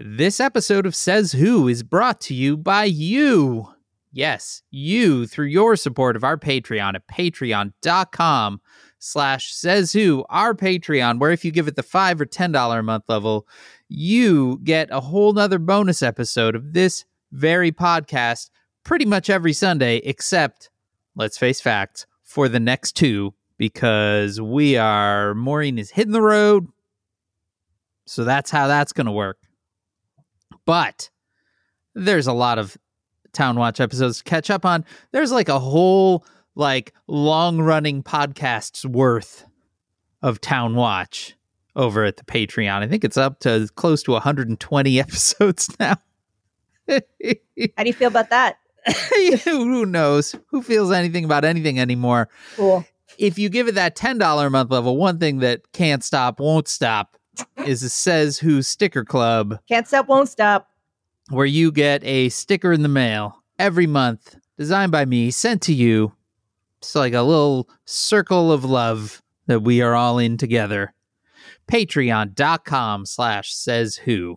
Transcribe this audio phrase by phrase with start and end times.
[0.00, 3.66] This episode of Says Who is brought to you by you.
[4.12, 8.60] Yes, you through your support of our Patreon at patreon.com
[9.00, 12.78] slash says who, our Patreon, where if you give it the five or ten dollar
[12.78, 13.48] a month level,
[13.88, 18.50] you get a whole nother bonus episode of this very podcast
[18.84, 20.70] pretty much every Sunday, except,
[21.16, 26.68] let's face facts, for the next two, because we are Maureen is hitting the road.
[28.06, 29.38] So that's how that's gonna work.
[30.68, 31.08] But
[31.94, 32.76] there's a lot of
[33.32, 34.84] Town Watch episodes to catch up on.
[35.12, 36.26] There's like a whole
[36.56, 39.46] like long running podcasts worth
[40.20, 41.34] of Town Watch
[41.74, 42.82] over at the Patreon.
[42.82, 45.96] I think it's up to close to 120 episodes now.
[46.86, 48.58] How do you feel about that?
[49.44, 50.34] Who knows?
[50.48, 52.28] Who feels anything about anything anymore?
[52.56, 52.84] Cool.
[53.16, 56.68] If you give it that $10 a month level, one thing that can't stop, won't
[56.68, 57.17] stop
[57.66, 60.68] is a Says Who sticker club Can't stop, won't stop.
[61.30, 65.74] where you get a sticker in the mail every month, designed by me, sent to
[65.74, 66.12] you.
[66.78, 70.94] It's like a little circle of love that we are all in together.
[71.66, 74.36] Patreon.com slash says who.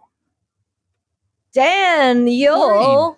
[1.54, 2.56] Dan, yo.
[2.58, 3.16] Maureen.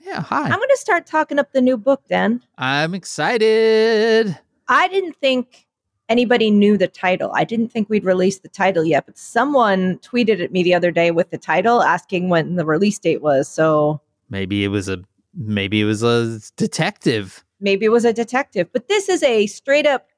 [0.00, 0.42] Yeah, hi.
[0.42, 2.42] I'm going to start talking up the new book, Dan.
[2.58, 4.38] I'm excited.
[4.68, 5.63] I didn't think
[6.08, 7.30] anybody knew the title.
[7.34, 10.90] I didn't think we'd released the title yet, but someone tweeted at me the other
[10.90, 13.48] day with the title asking when the release date was.
[13.48, 14.98] So Maybe it was a
[15.36, 17.44] maybe it was a detective.
[17.60, 18.68] maybe it was a detective.
[18.72, 20.08] But this is a straight up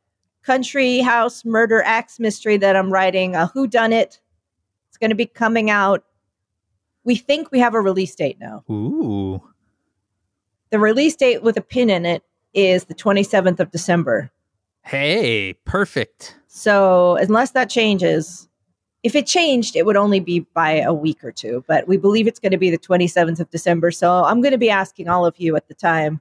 [0.42, 4.20] country house murder axe mystery that I'm writing, a who done it.
[4.88, 6.04] It's going to be coming out.
[7.04, 8.64] We think we have a release date now.
[8.70, 9.42] Ooh.
[10.70, 12.22] The release date with a pin in it
[12.54, 14.30] is the 27th of December.
[14.86, 16.36] Hey, perfect.
[16.46, 18.48] So, unless that changes,
[19.02, 22.26] if it changed, it would only be by a week or two, but we believe
[22.26, 23.90] it's going to be the 27th of December.
[23.90, 26.20] So, I'm going to be asking all of you at the time.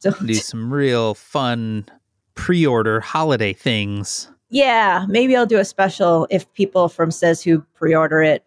[0.00, 1.86] So, Do some real fun
[2.34, 4.28] pre-order holiday things.
[4.50, 8.44] yeah, maybe I'll do a special if people from Says Who pre order it.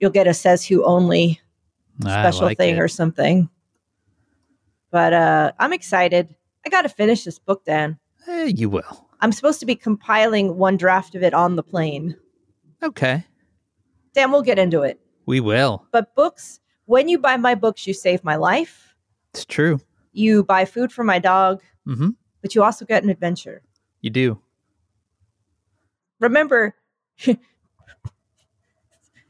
[0.00, 1.40] You'll get a Says Who only
[2.02, 2.80] special like thing it.
[2.80, 3.48] or something.
[4.90, 6.34] But uh, I'm excited.
[6.66, 7.96] I got to finish this book, Dan.
[8.26, 9.08] Eh, you will.
[9.20, 12.16] I'm supposed to be compiling one draft of it on the plane.
[12.82, 13.24] Okay.
[14.14, 14.98] Dan, we'll get into it.
[15.26, 15.86] We will.
[15.92, 18.94] But books, when you buy my books, you save my life.
[19.32, 19.80] It's true.
[20.12, 22.10] You buy food for my dog, Mm-hmm.
[22.42, 23.62] but you also get an adventure.
[24.00, 24.40] You do.
[26.18, 26.74] Remember,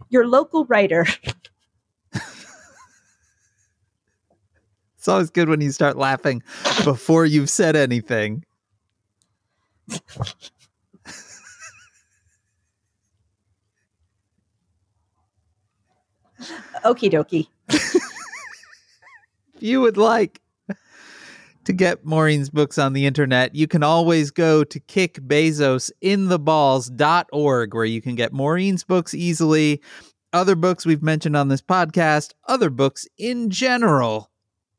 [0.09, 1.07] your local writer.
[5.07, 6.43] It's always good when you start laughing
[6.83, 8.45] before you've said anything.
[16.85, 17.47] Okie dokie.
[19.55, 20.43] If you would like
[21.67, 28.03] to get Maureen's books on the internet, you can always go to kickbezosintheballs.org where you
[28.03, 29.81] can get Maureen's books easily,
[30.33, 34.33] other books we've mentioned on this podcast, other books in general,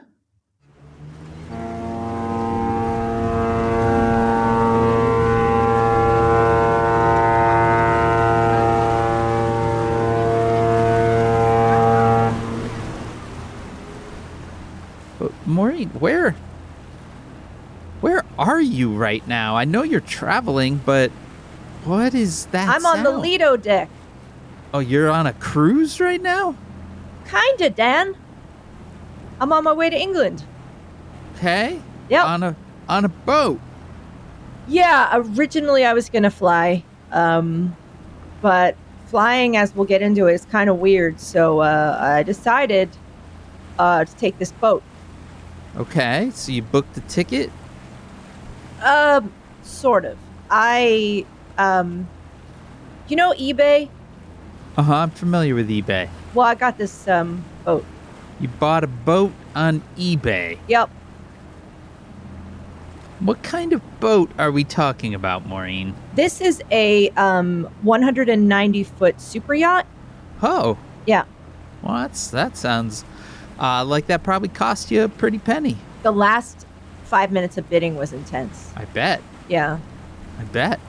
[15.19, 16.35] But Maureen, where
[18.05, 19.57] where are you right now?
[19.57, 21.11] I know you're traveling, but
[21.85, 22.69] what is that?
[22.69, 23.09] I'm on the?
[23.09, 23.89] Lido deck.
[24.75, 26.55] Oh, you're on a cruise right now?
[27.27, 28.15] Kinda, Dan.
[29.41, 30.45] I'm on my way to England.
[31.37, 31.81] Okay.
[32.11, 32.27] Yep.
[32.27, 32.57] On a
[32.91, 33.59] on a boat.
[34.69, 37.75] Yeah, originally I was gonna fly, um,
[38.43, 38.77] but
[39.07, 41.19] flying, as we'll get into, it is kind of weird.
[41.21, 42.91] So uh, I decided
[43.79, 44.83] uh, to take this boat.
[45.79, 47.51] Okay, so you booked the ticket.
[48.85, 49.33] Um,
[49.63, 50.19] sort of.
[50.51, 51.25] I,
[51.59, 52.09] um,
[53.09, 53.89] you know eBay.
[54.77, 54.95] Uh huh.
[54.95, 56.09] I'm familiar with eBay.
[56.35, 57.85] Well, I got this um boat.
[58.41, 60.59] You bought a boat on eBay.
[60.69, 60.91] Yep.
[63.21, 65.95] What kind of boat are we talking about, Maureen?
[66.15, 69.87] This is a um, 190 foot super yacht.
[70.43, 70.77] Oh.
[71.07, 71.25] Yeah.
[71.83, 73.05] Well, that's, that sounds
[73.59, 75.79] uh, like that probably cost you a pretty penny.
[76.03, 76.67] The last
[77.15, 78.73] five minutes of bidding was intense.
[78.75, 79.23] I bet.
[79.47, 79.79] Yeah.
[80.41, 80.81] I bet.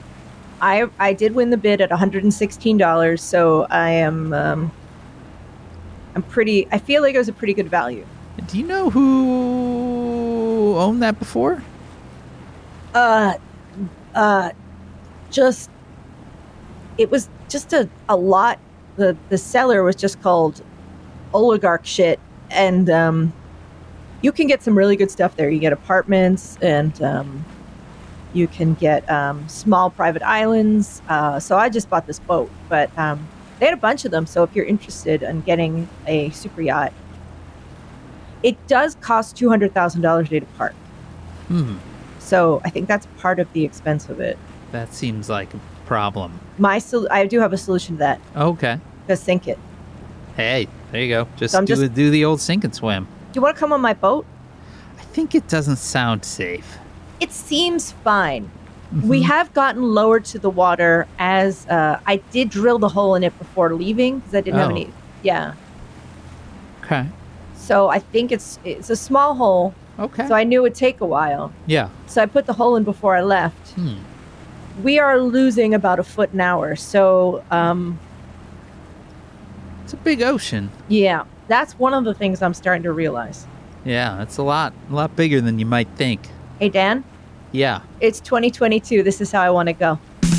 [0.60, 4.72] I I did win the bid at $116, so I am um,
[6.16, 8.04] I'm pretty I feel like it was a pretty good value.
[8.48, 11.62] Do you know who owned that before?
[12.92, 13.34] Uh
[14.16, 14.50] uh
[15.30, 15.70] just
[16.98, 18.58] it was just a, a lot
[18.96, 20.60] the the seller was just called
[21.32, 22.18] oligarch shit
[22.50, 23.32] and um
[24.26, 25.48] you can get some really good stuff there.
[25.48, 27.44] You get apartments and um
[28.34, 31.00] you can get um, small private islands.
[31.08, 33.26] Uh, so I just bought this boat, but um,
[33.58, 34.26] they had a bunch of them.
[34.26, 36.92] So if you're interested in getting a super yacht,
[38.42, 40.74] it does cost two hundred thousand dollars a day to park.
[41.48, 41.76] Hmm.
[42.18, 44.36] So I think that's part of the expense of it.
[44.72, 46.38] That seems like a problem.
[46.58, 48.20] My sol- I do have a solution to that.
[48.36, 48.80] Okay.
[49.06, 49.58] Just sink it.
[50.34, 51.28] Hey, there you go.
[51.36, 53.06] Just So do, just- do the old sink and swim.
[53.36, 54.24] You want to come on my boat?
[54.98, 56.78] I think it doesn't sound safe.
[57.20, 58.50] It seems fine.
[59.04, 59.24] We Mhm.
[59.26, 63.38] have gotten lower to the water as uh, I did drill the hole in it
[63.38, 64.76] before leaving because I didn't have Oh.
[64.76, 64.90] any.
[65.22, 65.52] Yeah.
[66.82, 67.06] Okay.
[67.56, 69.74] So I think it's it's a small hole.
[69.98, 70.26] Okay.
[70.28, 71.52] So I knew it would take a while.
[71.66, 71.88] yeah.
[72.06, 73.72] So I put the hole in before I left.
[73.72, 73.96] Hmm.
[74.82, 76.74] We are losing about a foot an hour.
[76.74, 77.98] So um,
[79.84, 80.70] It's a big ocean.
[80.88, 83.46] yeah, that's one of the things I'm starting to realize.
[83.84, 86.20] Yeah, it's a lot, a lot bigger than you might think.
[86.58, 87.04] Hey Dan,
[87.52, 87.80] Yeah.
[88.00, 89.02] it's 2022.
[89.02, 89.98] This is how I want to go.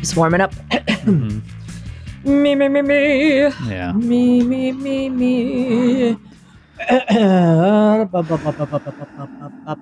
[0.00, 0.54] Just warming up.
[1.00, 1.40] Mhm.
[2.24, 3.38] Me, me, me, me.
[3.68, 3.92] Yeah.
[3.92, 6.16] Me, me, me, me.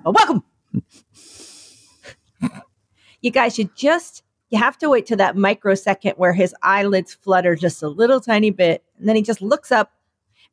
[0.05, 0.43] Welcome.
[3.21, 7.55] you guys should just, you have to wait to that microsecond where his eyelids flutter
[7.55, 8.83] just a little tiny bit.
[8.97, 9.91] And then he just looks up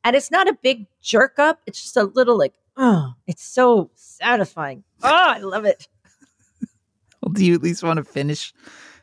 [0.03, 1.59] and it's not a big jerk up.
[1.65, 4.83] It's just a little like, oh, it's so satisfying.
[5.03, 5.87] Oh, I love it.
[7.23, 8.53] Well, do you at least want to finish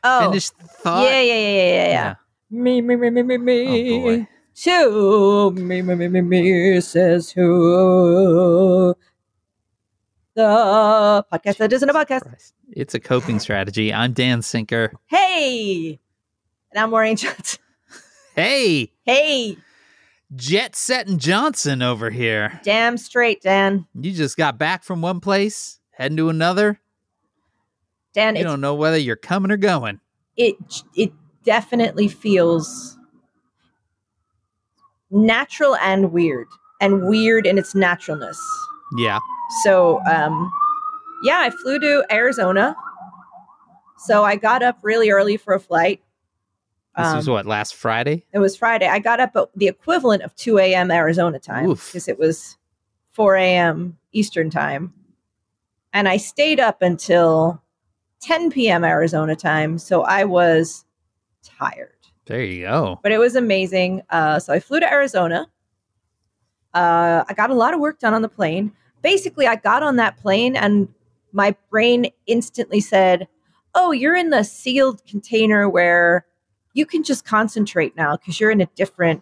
[0.03, 1.03] Oh, finish the thought?
[1.03, 2.15] yeah, yeah, yeah, yeah, yeah, yeah.
[2.49, 4.19] Me, me, me, me, me, me.
[4.21, 4.27] Oh.
[4.55, 8.95] To me, me, me, me, me, says who?
[10.35, 12.53] The podcast that isn't a podcast.
[12.71, 13.93] It's a coping strategy.
[13.93, 14.93] I'm Dan Sinker.
[15.07, 15.99] Hey!
[16.71, 17.59] And I'm Maureen Johnson.
[18.35, 19.57] Hey, Hey!
[20.35, 22.59] Jet Setting Johnson over here.
[22.63, 23.87] Damn straight, Dan.
[23.93, 26.79] You just got back from one place, heading to another.
[28.13, 29.99] Dan, You don't know whether you're coming or going.
[30.37, 30.55] it
[30.95, 31.11] it
[31.45, 32.97] definitely feels
[35.11, 36.47] natural and weird.
[36.81, 38.39] And weird in its naturalness.
[38.97, 39.19] Yeah.
[39.63, 40.51] So, um,
[41.23, 42.75] yeah, I flew to Arizona.
[43.97, 46.01] So I got up really early for a flight.
[46.97, 48.25] This Um, was what last Friday.
[48.33, 48.87] It was Friday.
[48.87, 50.91] I got up at the equivalent of 2 a.m.
[50.91, 52.57] Arizona time because it was
[53.11, 53.97] 4 a.m.
[54.11, 54.93] Eastern time.
[55.93, 57.61] And I stayed up until
[58.21, 58.83] 10 p.m.
[58.83, 59.77] Arizona time.
[59.77, 60.84] So I was
[61.45, 62.99] tired, There you go.
[63.03, 64.01] but it was amazing.
[64.09, 65.47] Uh, so I flew to Arizona.
[66.73, 68.73] Uh, I got a lot of work done on the plane.
[69.01, 70.89] Basically, I got on that plane and
[71.31, 73.27] my brain instantly said,
[73.73, 76.25] Oh, you're in the sealed container where
[76.73, 79.21] you can just concentrate now because you're in a different.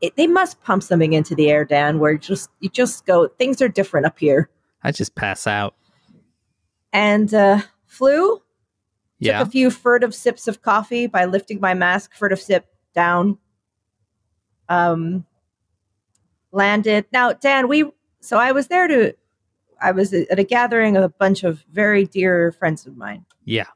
[0.00, 3.28] It, they must pump something into the air, Dan, where you just you just go.
[3.28, 4.50] Things are different up here,
[4.82, 5.74] I just pass out.
[6.92, 8.42] and uh, flew.
[9.18, 9.38] Yeah.
[9.38, 13.38] Took a few furtive sips of coffee by lifting my mask, furtive sip down.
[14.68, 15.24] Um,
[16.52, 17.06] landed.
[17.12, 19.14] Now, Dan, we so I was there to,
[19.80, 23.66] I was at a gathering of a bunch of very dear friends of mine, Yeah.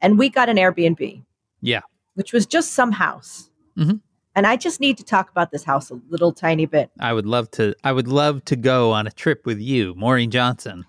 [0.00, 1.24] and we got an Airbnb.
[1.60, 1.80] Yeah.
[2.14, 3.48] which was just some house.
[3.78, 4.00] Mhm.
[4.34, 6.90] And I just need to talk about this house a little tiny bit.
[6.98, 7.74] I would love to.
[7.84, 10.84] I would love to go on a trip with you, Maureen Johnson.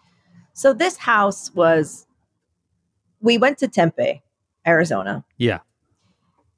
[0.53, 2.05] So this house was.
[3.21, 4.21] We went to Tempe,
[4.67, 5.23] Arizona.
[5.37, 5.59] Yeah.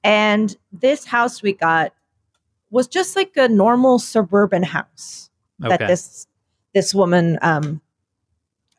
[0.04, 1.94] And this house we got
[2.70, 5.30] was just like a normal suburban house
[5.60, 6.28] that this
[6.74, 7.82] this woman um,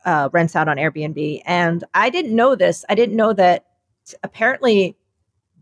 [0.05, 1.43] uh, rents out on Airbnb.
[1.47, 2.85] And I didn't know this.
[2.88, 3.64] I didn't know that
[4.23, 4.97] apparently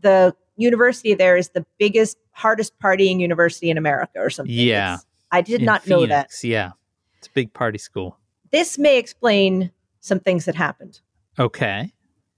[0.01, 4.53] the university there is the biggest hardest partying university in America or something.
[4.53, 4.93] Yeah.
[4.95, 6.29] It's- I did in not know that.
[6.43, 6.71] Yeah.
[7.17, 8.17] It's a big party school.
[8.51, 10.99] This may explain some things that happened.
[11.39, 11.91] Okay.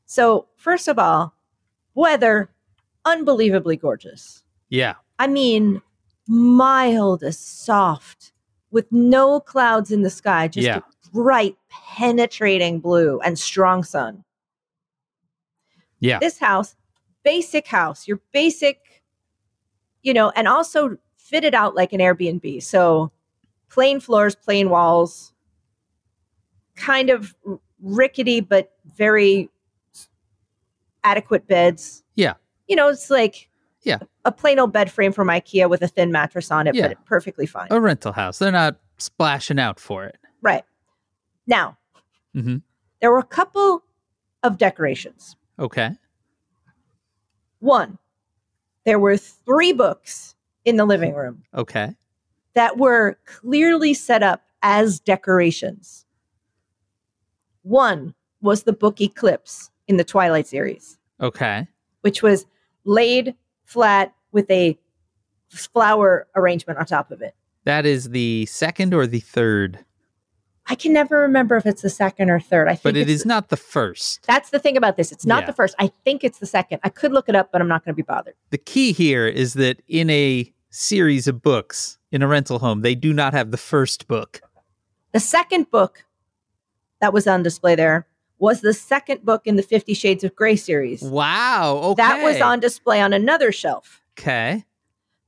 [0.06, 1.34] So, first of all,
[1.96, 2.50] weather
[3.06, 4.44] unbelievably gorgeous.
[4.70, 4.96] Yeah.
[5.20, 5.82] I mean,
[6.28, 8.34] mild as soft
[8.72, 10.78] with no clouds in the sky, just Yeah.
[10.78, 14.24] a bright, penetrating blue and strong sun.
[16.00, 16.20] Yeah.
[16.20, 16.76] This house,
[17.24, 19.04] basic house, your basic,
[20.04, 22.62] you know, and also fitted out like an Airbnb.
[22.62, 23.12] So,
[23.70, 25.34] plain floors, plain walls,
[26.76, 27.36] kind of
[27.82, 29.50] rickety, but very
[31.06, 32.04] adequate beds.
[32.16, 32.34] Yeah.
[32.68, 33.48] You know, it's like
[33.84, 34.00] Yeah.
[34.26, 36.90] a plain old bed frame from IKEA with a thin mattress on it, Yeah.
[36.90, 37.68] but perfectly fine.
[37.70, 38.40] A rental house.
[38.40, 40.18] They're not splashing out for it.
[40.42, 40.64] Right.
[41.48, 41.78] Now,
[42.36, 42.58] mm-hmm.
[43.00, 43.84] there were a couple
[44.44, 45.38] of decorations.
[45.60, 45.92] Okay.
[47.60, 47.98] One,
[48.84, 50.36] there were three books
[50.66, 51.96] in the living room Okay.
[52.56, 56.06] that were clearly set up as decorations.
[57.62, 61.68] One was the book Eclipse in the Twilight series, Okay.
[62.02, 62.46] which was
[62.84, 64.78] laid flat with a
[65.50, 67.36] flower arrangement on top of it.
[67.64, 69.80] That is the second or the third,
[70.68, 72.68] I can never remember if it's the second or third.
[72.68, 74.26] I think but it's- not the first.
[74.26, 75.12] That's the thing about this.
[75.12, 75.48] It's not Yeah.
[75.48, 75.76] the first.
[75.78, 76.80] I think it's the second.
[76.84, 78.34] I could look it up, but I'm not going to be bothered.
[78.50, 82.96] The key here is that in a series of books in a rental home, they
[82.96, 84.42] do not have the first book.
[85.12, 86.04] The second book
[87.00, 88.08] that was on display there
[88.40, 91.02] was the second book in the Fifty Shades of Grey series.
[91.02, 91.78] Wow.
[91.84, 92.02] Okay.
[92.04, 94.02] That was on display on another shelf.
[94.20, 94.66] Okay.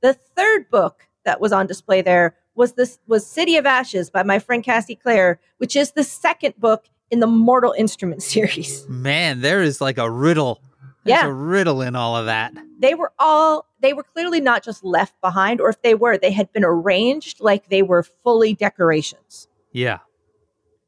[0.02, 4.22] The third book that was on display there was this was City of Ashes by
[4.22, 8.86] my friend Cassie Clare, which is the second book in the Mortal Instruments series.
[8.88, 10.60] Man, there is like a riddle.
[11.04, 11.28] There's Yeah.
[11.28, 12.52] a riddle in all of that.
[12.78, 16.32] They were all they were clearly not just left behind, or if they were, they
[16.32, 19.46] had been arranged like they were fully decorations.
[19.72, 19.98] Yeah.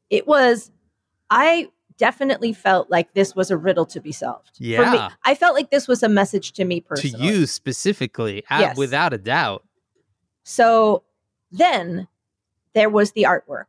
[0.09, 0.71] It was
[1.29, 1.69] I
[2.01, 4.55] definitely felt like this was a riddle to be solved.
[4.57, 5.09] For me, Yeah.
[5.23, 7.27] I felt like this was a message to me personally.
[7.27, 8.75] To you specifically, Yes.
[8.75, 9.63] without a doubt.
[10.43, 11.03] So
[11.51, 12.07] then
[12.73, 13.65] there was the artwork.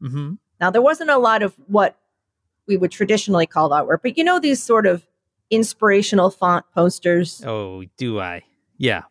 [0.00, 1.96] hmm Now, there wasn't a lot of what
[2.66, 5.06] we would traditionally call artwork, but you know, these sort of
[5.50, 7.40] inspirational font posters.
[7.46, 8.42] Oh, do I?
[8.78, 9.02] Yeah.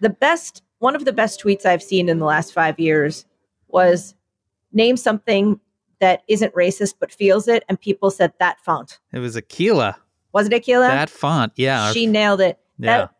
[0.00, 3.24] The best, one of the best tweets I've seen in the last five years
[3.68, 4.16] was
[4.72, 5.60] name something
[6.02, 7.64] that isn't racist but feels it.
[7.68, 8.98] And people said that font.
[9.12, 9.96] It was Aquila.
[10.34, 10.88] Was it Aquila?
[10.88, 11.52] That font.
[11.56, 11.92] Yeah.
[11.92, 12.58] she nailed it.
[12.78, 12.98] yeah.
[12.98, 13.14] that-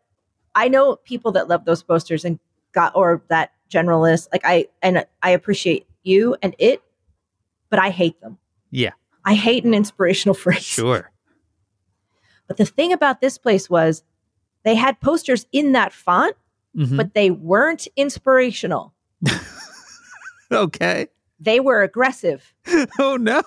[0.55, 2.39] I know people that love those posters and
[2.73, 4.29] got, or that generalist.
[4.33, 6.83] Like I, and I appreciate you and it,
[7.71, 8.37] but I hate them.
[8.71, 8.91] Yeah.
[9.25, 10.63] I hate an inspirational phrase.
[10.63, 11.11] Sure.
[12.49, 14.03] But the thing about this place was
[14.65, 16.37] they had posters in that font,
[16.77, 16.97] Mhm.
[16.99, 18.93] but they weren't inspirational.
[20.53, 21.07] okay.
[21.43, 22.55] They were aggressive.
[22.99, 23.43] Oh no.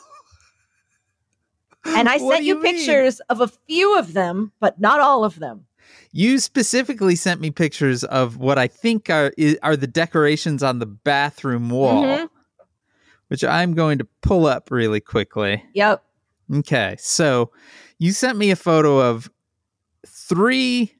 [1.87, 5.23] And I What sent you, you pictures of a few of them, but not all
[5.23, 5.65] of them.
[6.11, 10.85] You specifically sent me pictures of what I think are are the decorations on the
[10.87, 12.29] bathroom wall, Mhm.
[13.27, 15.63] which I'm going to pull up really quickly.
[15.73, 16.03] Yep.
[16.55, 17.51] Okay, so
[17.99, 19.29] you sent me a photo of
[20.07, 20.95] three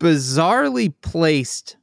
[0.00, 1.76] bizarrely placed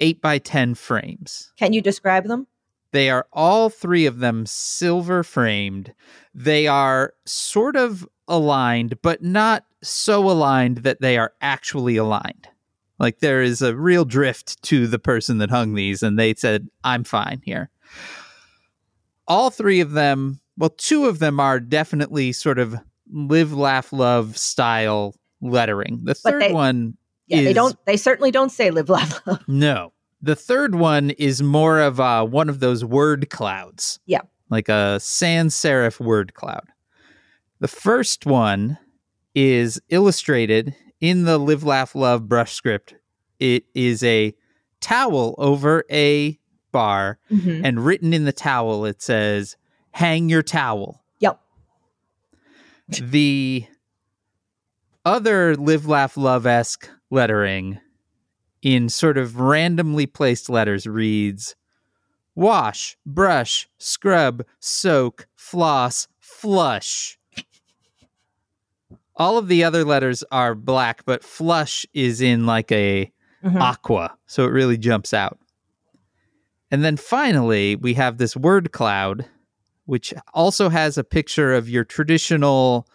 [0.00, 1.52] eight by ten frames.
[1.58, 2.46] Can you describe them?
[2.92, 5.94] They are all three of them silver framed.
[6.34, 12.48] They are sort of aligned, but not so aligned that they are actually aligned.
[12.98, 16.68] Like there is a real drift to the person that hung these, and they said,
[16.84, 17.70] I'm fine here.
[19.26, 22.74] All three of them, well, two of them are definitely sort of
[23.12, 26.00] live, laugh, love style lettering.
[26.04, 27.76] The But third they- one Yeah, they don't.
[27.86, 29.40] They certainly don't say live, laugh, love.
[29.48, 29.92] no.
[30.22, 33.98] The third one is more of uh, one of those word clouds.
[34.06, 34.20] Yeah.
[34.50, 36.68] Like a sans serif word cloud.
[37.60, 38.78] The first one
[39.34, 42.94] is illustrated in the Live, Laugh, Love brush script.
[43.38, 44.34] It is a
[44.80, 46.38] towel over a
[46.72, 47.62] bar, Mhm.
[47.64, 49.56] and written in the towel, it says,
[49.92, 51.02] Hang your towel.
[51.20, 51.40] Yep.
[52.88, 53.66] the
[55.04, 57.78] other Live, Laugh, Love esque lettering
[58.62, 61.54] in sort of randomly placed letters reads
[62.34, 67.18] wash, brush, scrub, soak, floss, flush.
[69.16, 73.10] All of the other letters are black, but flush is in like a
[73.44, 73.60] Mhm.
[73.60, 75.38] aqua, so it really jumps out.
[76.70, 79.26] And then finally, we have this word cloud,
[79.86, 82.86] which also has a picture of your traditional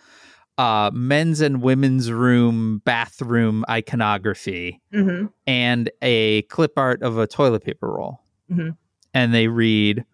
[0.58, 7.64] uh, men's and women's room bathroom iconography hmm and a clip art of a toilet
[7.64, 8.22] paper roll.
[8.52, 8.78] Mhm.
[9.14, 10.06] And they read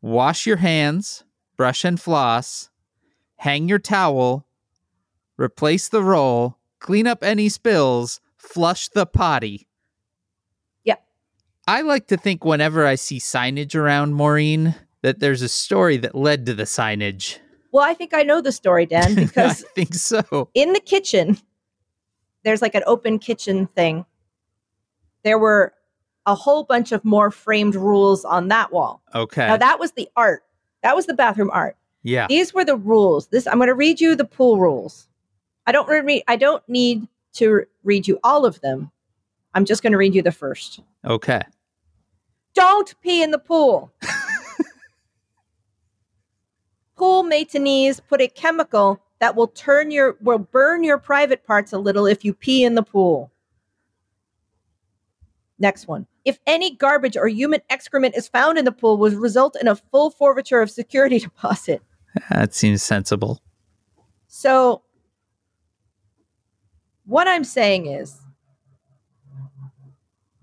[0.00, 1.24] Wash your hands,
[1.56, 2.70] brush and floss,
[3.36, 4.46] hang your towel,
[5.36, 9.66] replace the roll, clean up any spills, flush the potty.
[10.84, 11.02] Yep.
[11.66, 16.14] I like to think whenever I see signage around Maureen that there's a story that
[16.14, 17.38] led to the signage.
[17.72, 20.48] Well, I think I know the story, Dan, because I think so.
[20.54, 21.38] in the kitchen,
[22.44, 24.04] there's like an open kitchen thing.
[25.22, 25.74] There were
[26.26, 29.02] a whole bunch of more framed rules on that wall.
[29.14, 29.46] Okay.
[29.46, 30.44] Now that was the art.
[30.82, 31.76] That was the bathroom art.
[32.02, 32.26] yeah.
[32.28, 33.28] These were the rules.
[33.28, 35.08] This I'm going to read you the pool rules.
[35.66, 36.22] I don't read.
[36.28, 38.90] I don't need to read you all of them.
[39.54, 40.80] I'm just going to read you the first.
[41.04, 41.42] Okay.
[42.54, 43.92] Don't pee in the pool.
[46.98, 51.78] pool maintenance put a chemical that will turn your will burn your private parts a
[51.78, 53.30] little if you pee in the pool.
[55.58, 56.06] Next one.
[56.24, 59.74] If any garbage or human excrement is found in the pool, will result in a
[59.76, 61.82] full forfeiture of security deposit.
[62.30, 63.40] That seems sensible.
[64.28, 64.82] So,
[67.06, 68.14] what I'm saying is,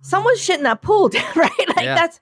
[0.02, 1.52] someone's shit in that pool, right?
[1.76, 1.96] like Yeah.
[1.96, 2.20] that's,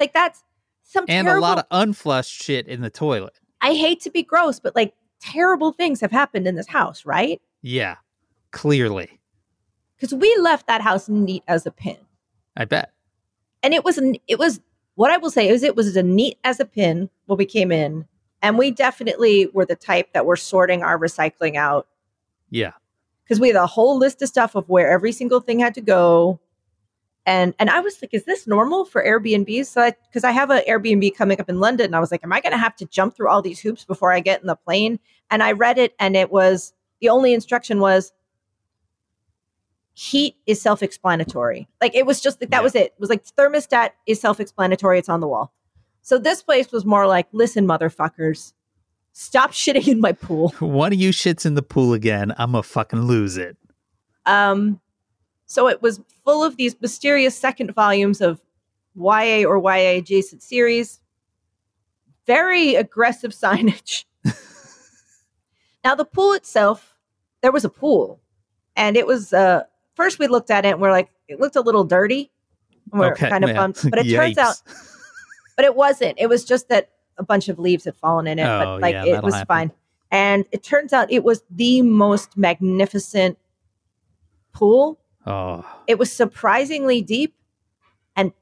[0.00, 0.42] like that's
[0.82, 1.46] some And terrible.
[1.46, 3.38] a lot of unflushed shit in the toilet.
[3.60, 7.40] I hate to be gross, but like terrible things have happened in this house, right?
[7.62, 7.96] Yeah.
[8.52, 9.18] Clearly.
[9.96, 11.96] Because we left that house neat as a pin,
[12.56, 12.92] I bet.
[13.64, 13.98] and it was,
[14.28, 14.60] it was
[14.94, 17.72] what I will say is it was as neat as a pin when we came
[17.72, 18.06] in,
[18.40, 21.88] and we definitely were the type that were sorting our recycling out
[22.50, 22.72] Yeah.
[23.24, 25.80] because we had a whole list of stuff of where every single thing had to
[25.80, 26.38] go.
[27.28, 29.66] And and I was like, is this normal for Airbnbs?
[29.66, 32.32] So because I, have an Airbnb coming up in London, and I was like, am
[32.32, 34.56] I going to have to jump through all these hoops before I get in the
[34.56, 34.98] plane?
[35.30, 38.14] And I read it, and it was the only instruction was
[39.92, 41.68] heat is self-explanatory.
[41.82, 42.62] Like it was just like that Yeah.
[42.62, 42.86] was it.
[42.86, 44.98] It was like thermostat is self-explanatory.
[44.98, 45.52] It's on the wall.
[46.00, 48.54] So this place was more like, listen, motherfuckers,
[49.12, 50.54] stop shitting in my pool.
[50.60, 53.58] One of you shits in the pool again, I'm gonna fucking lose it.
[54.24, 54.80] Um,
[55.48, 58.40] so it was full of these mysterious second volumes of
[58.94, 61.00] YA or YA adjacent series.
[62.26, 64.04] Very aggressive signage.
[65.82, 66.94] now the pool itself,
[67.40, 68.20] there was a pool,
[68.76, 69.62] and it was uh
[69.94, 72.30] first we looked at it and we're like, it looked a little dirty.
[72.92, 73.56] We're kind of yeah.
[73.56, 74.56] bummed, but it turns out,
[75.56, 76.18] but it wasn't.
[76.18, 78.92] It was just that a bunch of leaves had fallen in it, Oh, but like
[78.92, 79.46] yeah, it was happen.
[79.46, 79.72] fine.
[80.10, 83.38] And it turns out it was the most magnificent
[84.52, 87.34] pool Oh, it was surprisingly deep
[88.16, 88.32] and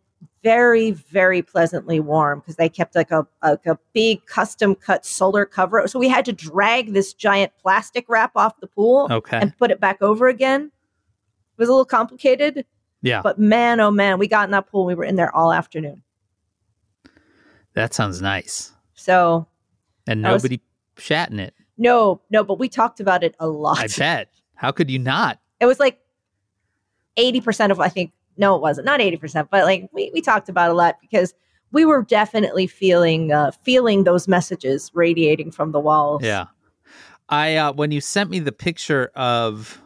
[0.43, 5.45] very very pleasantly warm because they kept like a, a, a big custom cut solar
[5.45, 9.39] cover so we had to drag this giant plastic wrap off the pool okay.
[9.39, 12.65] and put it back over again it was a little complicated
[13.03, 13.21] yeah.
[13.23, 16.03] but man oh man we got in that pool we were in there all afternoon
[17.75, 18.73] That sounds nice.
[18.95, 19.47] so
[20.07, 20.61] And That was- nobody
[20.99, 21.55] shat in it.
[21.77, 24.31] no no but we talked about it a lot I bet.
[24.55, 25.41] How could you not?
[25.61, 25.99] it was like
[27.17, 30.71] 80% of i think no it wasn't not 80% but like we, we talked about
[30.71, 31.35] a lot because
[31.73, 36.47] we were definitely feeling uh, feeling those messages radiating from the walls Yeah.
[37.29, 39.83] I uh when you sent me the picture of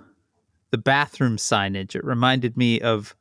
[0.70, 3.16] the bathroom signage, it reminded me of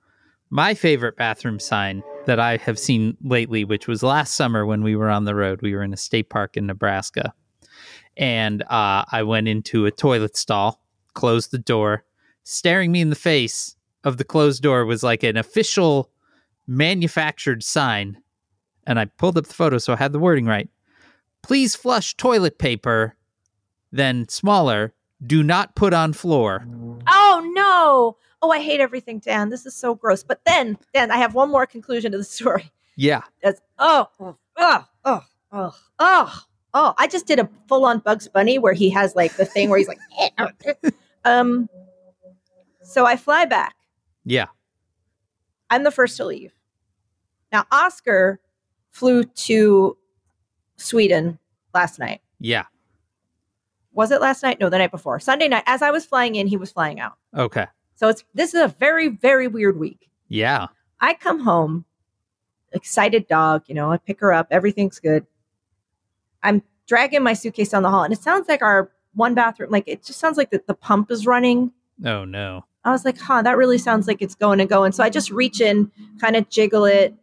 [0.50, 4.96] my favorite bathroom sign that I have seen lately, which was last summer when we
[4.96, 5.62] were on the road.
[5.62, 7.34] We were in a state park in Nebraska.
[8.18, 10.82] And uh, I went into a toilet stall,
[11.14, 12.04] closed the door.
[12.44, 16.10] Staring me in the face of the closed door was like an official
[16.68, 18.18] manufactured sign.
[18.88, 20.70] And I pulled up the photo so I had the wording right.
[21.42, 23.16] Please flush toilet paper,
[23.92, 24.94] then smaller.
[25.26, 26.66] Do not put on floor.
[27.08, 31.18] oh no oh i hate everything dan this is so gross but then dan i
[31.18, 33.24] have one more conclusion to the story Yeah.
[33.44, 38.58] that's oh oh oh oh oh oh oh i just did a full-on bugs bunny
[38.60, 40.00] where he has like the thing where he's like
[41.26, 41.68] um
[42.82, 43.76] so i fly back
[44.30, 44.46] Yeah.
[45.72, 46.54] I'm the first to leave.
[47.52, 48.40] Now, Oscar
[48.92, 49.98] flew to
[50.78, 51.40] Sweden
[51.74, 52.22] last night.
[52.40, 52.66] Yeah.
[53.94, 54.60] Was it last night?
[54.60, 55.20] No, the night before.
[55.20, 55.64] Sunday night.
[55.66, 57.14] As I was flying in, he was flying out.
[57.36, 57.66] Okay.
[57.96, 60.10] So it's this is a very, very weird week.
[60.28, 60.68] Yeah.
[61.02, 61.86] I come home,
[62.72, 65.26] excited dog, you know, I pick her up, everything's good.
[66.44, 69.88] I'm dragging my suitcase down the hall, and it sounds like our one bathroom, like
[69.88, 71.72] it just sounds like the, the pump is running.
[72.06, 72.66] Oh no.
[72.86, 74.92] I was like, huh, that really sounds like it's going and going.
[74.94, 77.14] So I just reach in, kind of jiggle it.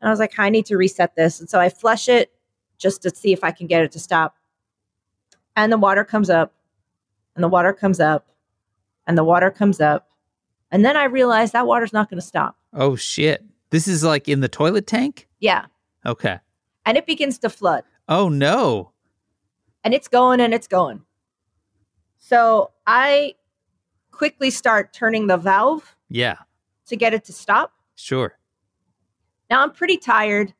[0.00, 1.40] And I was like, I need to reset this.
[1.40, 2.32] And so I flush it
[2.78, 4.36] just to see if I can get it to stop.
[5.56, 6.52] And the water comes up.
[7.34, 8.26] and the water comes up
[9.06, 10.08] and the water comes up.
[10.70, 12.56] And then I realized that water's not going to stop.
[12.72, 13.44] Oh shit.
[13.70, 15.28] This is like in the toilet tank?
[15.40, 15.66] Yeah.
[16.04, 16.38] Okay.
[16.84, 18.92] And it begins to flood Oh no.
[19.84, 21.02] and it's going and it's going.
[22.18, 23.34] So I
[24.18, 26.36] quickly start turning the valve Yeah.
[26.86, 27.72] to get it to stop.
[27.94, 28.36] Sure.
[29.48, 30.52] Now I'm pretty tired.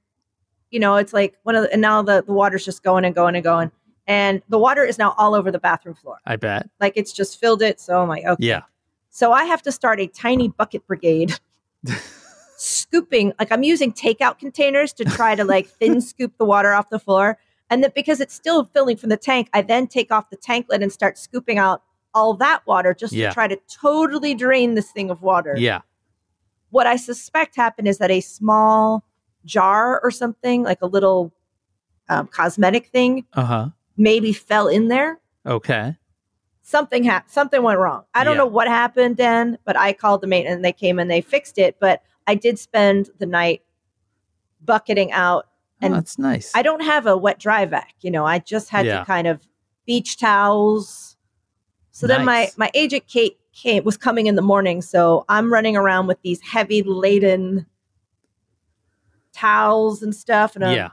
[0.70, 3.14] You know, it's like one of the, and now the, the water's just going and
[3.14, 3.72] going and going.
[4.06, 6.18] And the water is now all over the bathroom floor.
[6.24, 6.68] I bet.
[6.80, 7.80] Like it's just filled it.
[7.80, 8.46] So I'm like, okay.
[8.46, 8.62] Yeah.
[9.10, 11.32] So I have to start a tiny bucket brigade
[12.56, 16.90] scooping, like I'm using takeout containers to try to like thin scoop the water off
[16.90, 17.38] the floor.
[17.70, 20.66] And that because it's still filling from the tank, I then take off the tank
[20.70, 21.82] lid and start scooping out
[22.18, 23.28] all that water just Yeah.
[23.28, 25.54] to try to totally drain this thing of water.
[25.56, 25.80] Yeah.
[26.70, 29.04] What I suspect happened is that a small
[29.44, 31.32] jar or something, like a little
[32.10, 33.68] um, cosmetic thing, Uh-huh.
[33.96, 35.20] maybe fell in there.
[35.46, 35.94] Okay.
[36.62, 37.30] Something happened.
[37.30, 38.04] Something went wrong.
[38.14, 38.38] I don't Yeah.
[38.44, 41.58] know what happened, Dan, but I called the maintenance and they came and they fixed
[41.58, 41.76] it.
[41.78, 43.62] But I did spend the night
[44.64, 45.46] bucketing out.
[45.80, 46.50] And oh, that's nice.
[46.54, 47.94] I don't have a wet dry vac.
[48.00, 49.00] You know, I just had Yeah.
[49.00, 49.46] to kind of
[49.86, 51.07] beach towels.
[51.98, 54.82] So then my my agent Kate came was coming in the morning.
[54.82, 57.66] So I'm running around with these heavy laden
[59.32, 60.54] towels and stuff.
[60.54, 60.90] And yeah.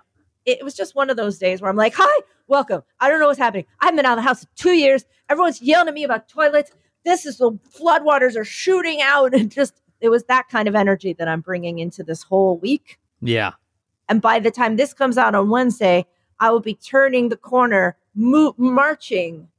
[0.48, 2.82] it was just one of those days where I'm like, "Hi, welcome.
[3.00, 3.65] I don't know what's happening.
[3.82, 5.06] I've been out of the house for two years.
[5.30, 6.72] Everyone's yelling at me about toilets.
[7.04, 11.13] This is the floodwaters are shooting out, and just it was that kind of energy
[11.13, 12.98] that I'm bringing into this whole week.
[13.22, 13.52] Yeah.
[14.10, 16.08] And by the time this comes out on Wednesday,
[16.39, 19.50] I will be turning the corner, mo- marching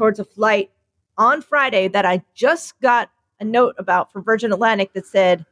[0.00, 0.70] towards a flight
[1.18, 5.44] on Friday that I just got a note about from Virgin Atlantic that said,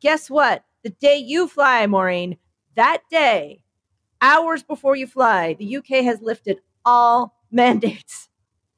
[0.00, 0.64] Guess what?
[0.84, 2.36] The day you fly, Maureen,
[2.76, 3.64] that day,
[4.20, 8.28] hours before you fly, the UK has lifted all mandates.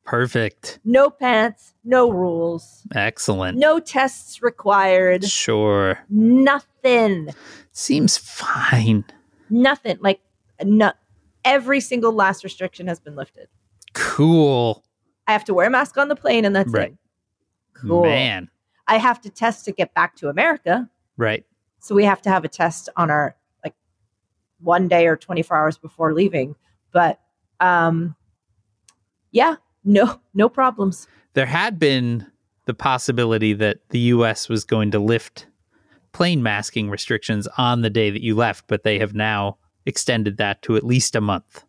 [0.07, 0.79] Perfect.
[0.87, 3.59] No pants, no rules, Excellent.
[3.59, 5.99] no tests required, Sure.
[6.09, 7.29] nothing.
[7.73, 9.05] Seems fine.
[9.51, 10.21] nothing like
[10.63, 10.93] no,
[11.45, 13.49] every single last restriction has been lifted
[13.93, 14.84] Cool.
[15.27, 16.93] I have to wear a mask on the plane and that's Right.
[16.93, 16.99] it
[17.75, 18.49] cool Man.
[18.87, 21.45] i have to test to get back to america Right.
[21.81, 23.75] so we have to have a test on our like
[24.61, 26.55] one day or 24 hours before leaving
[26.93, 27.21] but
[27.61, 28.15] um
[29.31, 32.27] yeah no no problems There had been
[32.67, 35.47] the possibility that the US was going to lift
[36.13, 40.63] plane masking restrictions on the day that you left, but they have now extended that
[40.63, 41.65] to at least a month.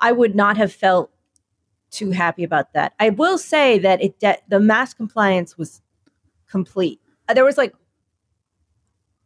[0.00, 1.12] i would not have felt
[1.94, 5.80] too happy about that i will say that it de- the mask compliance was
[6.48, 7.74] complete Uh, there was like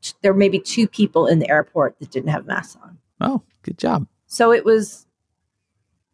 [0.03, 3.43] t- there were maybe two people in the airport that didn't have masks on Oh,
[3.63, 4.07] good job.
[4.29, 5.05] So it was,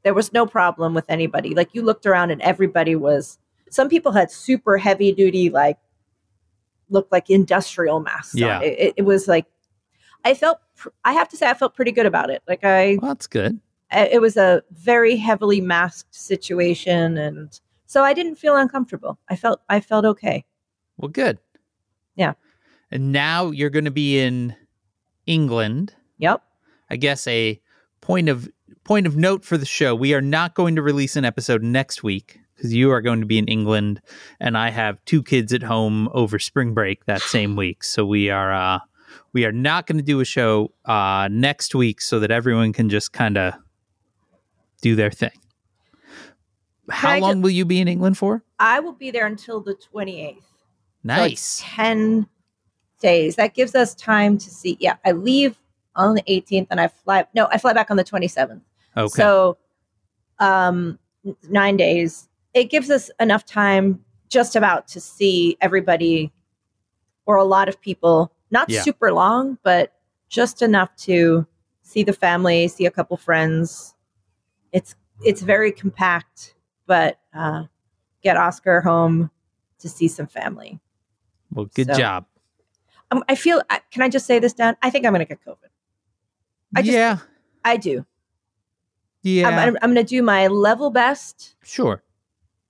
[0.05, 1.55] there was no problem with anybody.
[1.55, 3.39] Like you looked around and everybody was,
[3.69, 5.77] some people had super heavy duty, like,
[6.89, 8.35] looked like industrial masks.
[8.35, 8.61] Yeah.
[8.63, 9.45] It, it, it was like,
[10.25, 12.43] I felt, pr- I have to say, I felt pretty good about it.
[12.49, 13.61] Like I, Well, that's good.
[13.93, 17.17] It was a very heavily masked situation.
[17.17, 19.19] And so I didn't feel uncomfortable.
[19.29, 20.45] I felt, I felt okay.
[20.97, 21.39] Well, good.
[22.17, 22.35] Yeah.
[22.91, 24.57] And now you're going to be in
[25.27, 25.95] England.
[26.19, 26.43] Yep.
[26.91, 27.61] I guess a
[28.01, 28.49] point of
[28.85, 32.03] point of note for the show: we are not going to release an episode next
[32.03, 34.01] week because you are going to be in England,
[34.39, 37.83] and I have two kids at home over spring break that same week.
[37.83, 38.79] So we are uh,
[39.33, 42.89] we are not going to do a show uh, next week so that everyone can
[42.89, 43.55] just kind of
[44.85, 45.31] do their thing.
[46.91, 48.45] How long will you be in England for?
[48.59, 50.35] I will be there until the 28th.
[50.37, 51.61] So it's Nice.
[51.65, 52.27] 10
[53.01, 53.37] days.
[53.37, 54.77] That gives us time to see.
[54.81, 55.57] Yeah, I leave
[55.97, 57.25] on the 18th and I fly.
[57.35, 58.61] No, I fly back on the 27th.
[58.97, 59.09] Okay.
[59.09, 59.57] So,
[60.39, 60.99] um,
[61.49, 62.29] nine days.
[62.53, 66.31] It gives us enough time just about to see everybody
[67.25, 68.83] or a lot of people, not Yeah.
[68.83, 69.95] super long, but
[70.29, 71.47] just enough to
[71.83, 73.94] see the family, see a couple friends.
[74.75, 76.55] It's, it's very compact,
[76.87, 77.65] but, uh,
[78.23, 79.31] get Oscar home
[79.79, 80.81] to see some family.
[81.53, 82.27] well, good so- job.
[83.11, 83.63] Um, I feel.
[83.91, 84.77] Can I just say this, Dan?
[84.83, 85.69] I think I'm going to get COVID.
[86.75, 87.19] I just- yeah.
[87.65, 88.05] I do.
[89.23, 89.49] Yeah.
[89.49, 92.03] I'm, I'm, I'm going to do my level best, sure.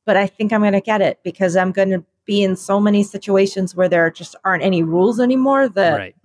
[0.04, 2.80] but I think I'm going to get it because I'm going to be in so
[2.80, 5.68] many situations where there just aren't any rules anymore.
[5.68, 6.16] That right.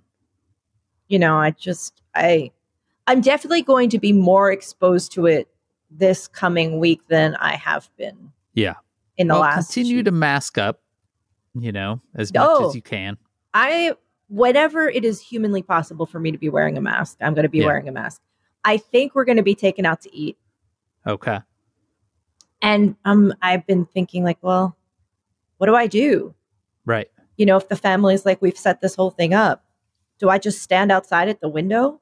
[1.08, 2.52] you know, I just I
[3.06, 5.48] I'm definitely going to be more exposed to it
[5.90, 8.32] this coming week than I have been.
[8.54, 8.74] Yeah.
[9.16, 9.66] in the well, last.
[9.74, 10.80] continue few- to mask up,
[11.54, 12.68] you know, as much Oh.
[12.68, 13.18] as you can.
[13.52, 13.94] I
[14.28, 17.48] whatever it is humanly possible for me to be wearing a mask, I'm going to
[17.50, 17.66] be Yeah.
[17.66, 18.22] wearing a mask.
[18.64, 20.38] I think we're going to be taken out to eat.
[21.06, 21.40] Okay.
[22.62, 24.76] And um, I've been thinking, like, well,
[25.58, 26.34] what do I do?
[26.86, 27.10] Right.
[27.36, 29.64] You know, if the family's like, we've set this whole thing up,
[30.18, 32.00] do I just stand outside at the window?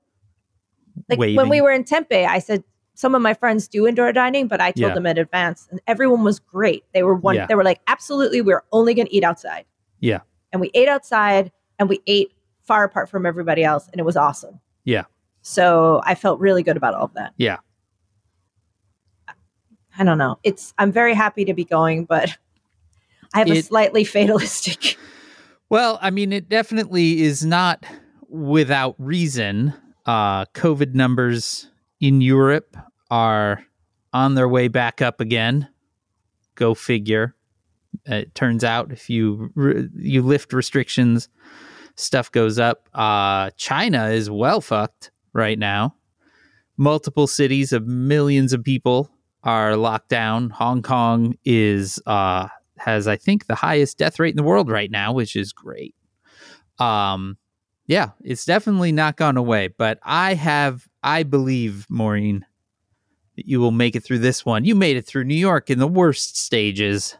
[1.08, 2.64] Like when we were in Tempe, I said
[2.98, 4.94] some of my friends do indoor dining, but I told Yeah.
[4.94, 6.82] them in advance, and everyone was great.
[6.92, 7.36] They were one.
[7.36, 7.46] Yeah.
[7.46, 9.66] They were like, absolutely, we're only going to eat outside.
[10.00, 10.20] Yeah.
[10.50, 12.32] and we ate outside, and we ate
[12.64, 14.58] far apart from everybody else, and it was awesome.
[14.84, 15.04] Yeah.
[15.42, 17.34] So I felt really good about all of that.
[17.36, 17.58] Yeah.
[19.98, 20.38] I don't know.
[20.42, 22.36] It's I'm very happy to be going, but
[23.34, 24.96] I have a slightly fatalistic.
[25.70, 27.84] Well, I mean, it definitely is not
[28.30, 29.74] without reason.
[30.06, 31.68] Uh, COVID numbers
[32.00, 32.74] in Europe
[33.10, 33.62] are
[34.12, 35.68] on their way back up again.
[36.54, 37.34] Go figure.
[38.04, 41.28] It turns out if you re- you lift restrictions,
[41.94, 42.88] stuff goes up.
[42.94, 45.94] Uh, China is well fucked right now.
[46.76, 49.10] Multiple cities of millions of people
[49.42, 50.50] are locked down.
[50.50, 54.90] Hong Kong is uh, has I think the highest death rate in the world right
[54.90, 55.94] now, which is great.
[56.78, 57.36] Um,
[57.86, 62.44] yeah, it's definitely not gone away, but I have I believe, Maureen,
[63.38, 64.64] that you will make it through this one.
[64.64, 67.16] You made it through New York in the worst stages.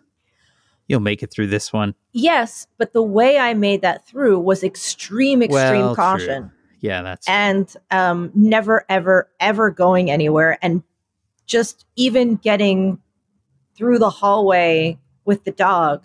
[0.89, 1.95] You'll make it through this one.
[2.13, 5.95] yes, but the way I made that through was extreme, extreme Well, true.
[5.95, 6.51] caution.
[6.81, 10.59] Yeah, that's and um, never, ever, ever going anywhere.
[10.61, 10.83] And
[11.47, 12.99] just even getting
[13.77, 16.05] through the hallway with the dog,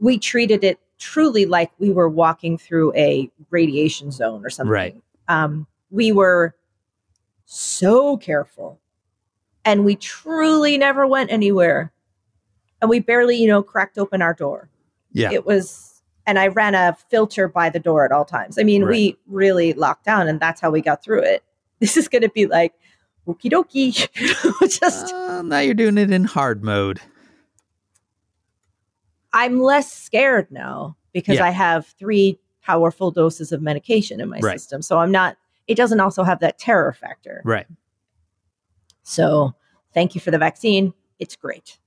[0.00, 4.72] we treated it truly like we were walking through a radiation zone or something.
[4.72, 4.96] Right.
[5.28, 6.56] Um, we were
[7.50, 8.78] so careful
[9.64, 11.90] and we truly never went anywhere.
[12.82, 14.68] And we barely, you know, cracked open our door
[15.12, 15.32] yeah.
[15.32, 18.86] it was and i ran a filter by the door at all times i mean
[18.86, 21.42] we really locked down and that's how we got through it
[21.80, 22.74] this is going to be like
[23.26, 24.06] okie dokie
[24.78, 27.00] just Uh, now you're doing it in hard mode.
[29.32, 31.46] i'm less scared now because Yeah.
[31.46, 34.60] i have three powerful doses of medication in my Right.
[34.60, 35.36] system so i'm not
[35.68, 37.66] it doesn't also have that terror factor Right.
[39.02, 39.54] so
[39.94, 41.78] thank you for the vaccine it's great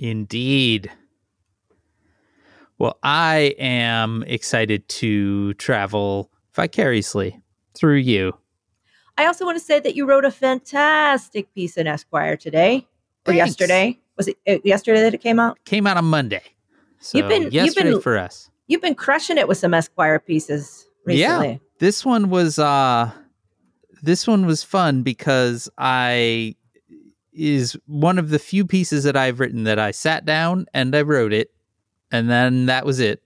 [0.00, 0.92] Indeed.
[2.78, 7.40] Well, I am excited to travel vicariously
[7.74, 8.32] through you.
[9.16, 12.86] i also want to say that you wrote a fantastic piece in esquire today
[13.26, 13.38] or Thanks.
[13.38, 16.42] yesterday was it uh, yesterday that it came out Came out on Monday.
[17.00, 18.50] So You've been- you've been- for us.
[18.68, 21.48] You've been crushing it with some Esquire pieces recently.
[21.52, 21.58] Yeah.
[21.78, 23.10] This one was uh
[24.02, 26.54] this one was fun because I
[27.32, 31.02] is one of the few pieces that I've written that I sat down and I
[31.02, 31.52] wrote it
[32.10, 33.22] and then that was it.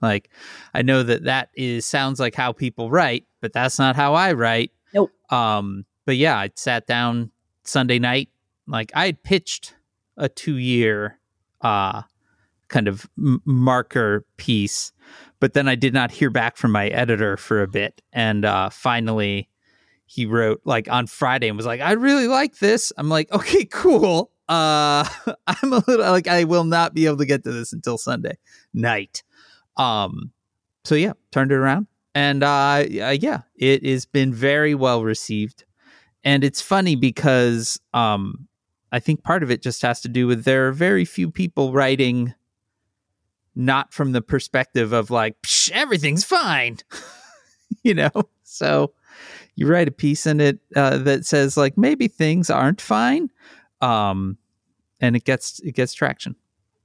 [0.00, 0.30] Like
[0.74, 4.32] I know that that is sounds like how people write, but that's not how I
[4.32, 4.70] write.
[4.94, 5.10] Nope.
[5.30, 7.30] Um but yeah, I sat down
[7.64, 8.30] Sunday night
[8.66, 9.74] like I had pitched
[10.16, 11.18] a 2 year
[11.60, 12.02] uh
[12.68, 14.92] kind of m- marker piece
[15.40, 18.02] but then I did not hear back from my editor for a bit.
[18.12, 19.48] And uh, finally,
[20.06, 23.64] he wrote like on Friday and was like, "I really like this." I'm like, "Okay,
[23.64, 25.04] cool." Uh,
[25.46, 28.38] I'm a little like I will not be able to get to this until Sunday
[28.72, 29.22] night.
[29.76, 30.32] Um,
[30.84, 35.64] so yeah, turned it around, and uh, yeah, it has been very well received.
[36.24, 38.48] And it's funny because um,
[38.90, 41.72] I think part of it just has to do with there are very few people
[41.72, 42.34] writing
[43.56, 45.36] not from the perspective of like
[45.72, 46.78] everything's fine.
[47.82, 48.10] You know?
[48.44, 48.92] So
[49.56, 53.28] you write a piece in it uh, that says like maybe things aren't fine
[53.80, 54.38] um
[55.00, 56.36] and it gets it gets traction.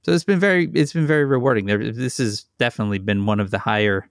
[0.02, 1.66] So it's been very it's been very rewarding.
[1.66, 4.10] There this has definitely been one of the higher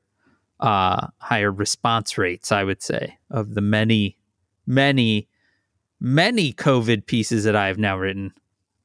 [0.61, 4.17] uh higher response rates i would say of the many
[4.67, 5.27] many
[5.99, 8.31] many covid pieces that i've now written.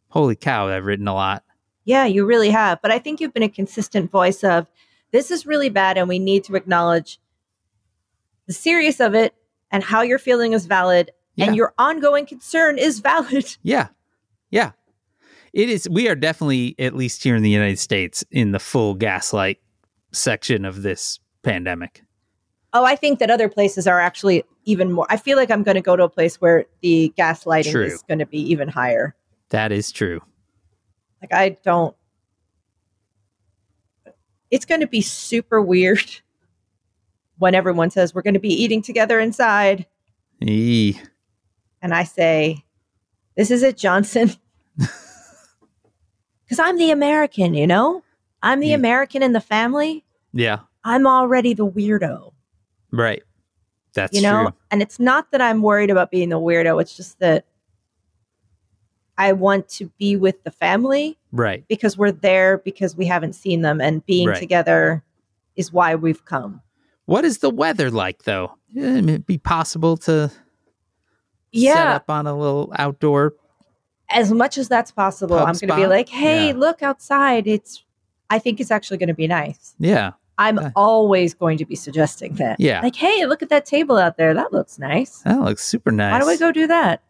[0.08, 1.44] Holy cow i've written a lot
[1.86, 2.82] Yeah, you really have.
[2.82, 4.66] But I think you've been a consistent voice of
[5.12, 7.18] this is really bad and we need to acknowledge
[8.46, 9.34] the serious of it
[9.70, 11.46] and how you're feeling is valid Yeah.
[11.46, 13.56] and your ongoing concern is valid.
[13.62, 13.88] Yeah.
[14.50, 14.72] Yeah.
[15.52, 18.94] It is we are definitely at least here in the United States in the full
[18.94, 19.58] gaslight
[20.12, 22.02] section of this pandemic.
[22.72, 25.06] Oh, I think that other places are actually even more.
[25.08, 27.86] I feel like I'm going to go to a place where the gaslighting True.
[27.86, 29.14] is going to be even higher.
[29.48, 30.20] That is true.
[31.22, 31.94] Like I don't
[34.50, 36.04] it's going to be super weird
[37.38, 39.86] when everyone says we're going to be eating together inside
[40.40, 41.00] Eee.
[41.82, 42.64] and I say
[43.36, 44.30] this is it Johnson.
[46.48, 48.02] Cuz I'm the American, you know?
[48.42, 48.74] I'm the Yeah.
[48.76, 50.04] American in the family.
[50.32, 50.60] Yeah.
[50.84, 52.32] I'm already the weirdo,
[52.92, 53.22] Right.
[53.94, 54.44] That's you know?
[54.44, 54.54] true.
[54.70, 57.46] And it's not that I'm worried about being the weirdo, it's just that
[59.18, 61.64] I want to be with the family Right.
[61.68, 64.38] because we're there because we haven't seen them and being Right.
[64.38, 65.02] together
[65.56, 66.60] is why we've come.
[67.06, 68.52] What is the weather like though?
[68.76, 70.30] Eh, It'd be possible to
[71.52, 71.74] yeah.
[71.74, 73.34] set up on a little outdoor.
[74.10, 76.52] as much as that's possible, Pub I'm going to be like, "Hey, Yeah.
[76.56, 77.46] look outside.
[77.48, 77.82] It's
[78.30, 80.12] I think it's actually going to be nice." Yeah.
[80.38, 80.70] I'm Okay.
[80.76, 82.60] always going to be suggesting that.
[82.60, 82.82] Yeah.
[82.82, 84.32] Like, "Hey, look at that table out there.
[84.34, 85.20] That looks nice.
[85.24, 86.12] That looks super nice.
[86.12, 87.02] Why do we go do that?"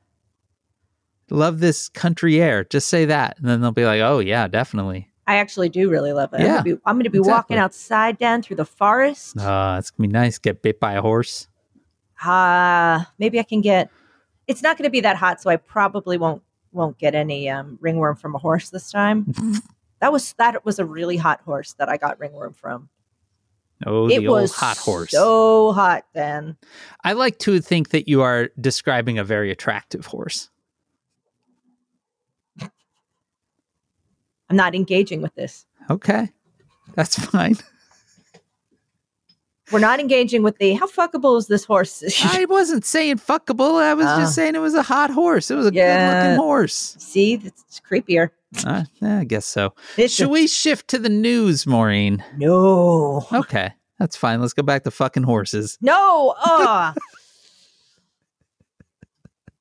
[1.30, 2.64] Love this country air.
[2.64, 3.38] Just say that.
[3.38, 5.10] And then they'll be like, oh, yeah, definitely.
[5.26, 6.40] I actually do really love it.
[6.40, 7.32] Yeah, I'm gonna be, I'm gonna be exactly.
[7.32, 9.36] walking outside down through the forest.
[9.36, 10.38] Uh, it's going to be nice.
[10.38, 11.48] Get bit by a horse.
[12.22, 13.90] Ah, maybe I can get.
[14.46, 17.78] It's not going to be that hot, so I probably won't won't get any um,
[17.80, 19.32] ringworm from a horse this time.
[20.00, 22.88] that was that was a really hot horse that I got ringworm from.
[23.84, 25.10] Oh, it the old hot horse.
[25.10, 26.56] so hot then.
[27.04, 30.48] I like to think that you are describing a very attractive horse.
[34.50, 35.66] I'm not engaging with this.
[35.90, 36.30] Okay.
[36.94, 37.56] That's fine.
[39.72, 42.04] We're not engaging with the how fuckable is this horse?
[42.24, 43.82] I wasn't saying fuckable.
[43.82, 44.20] I was Ah.
[44.20, 45.50] just saying it was a hot horse.
[45.50, 46.94] It was a good looking horse.
[47.00, 48.30] See, it's creepier.
[48.64, 49.74] Uh, yeah, I guess so.
[49.96, 52.22] It's Should we shift to the news, Maureen?
[52.37, 54.40] no, Okay, that's fine.
[54.40, 55.76] Let's go back to fucking horses.
[55.80, 56.35] no.
[56.38, 56.94] Ah.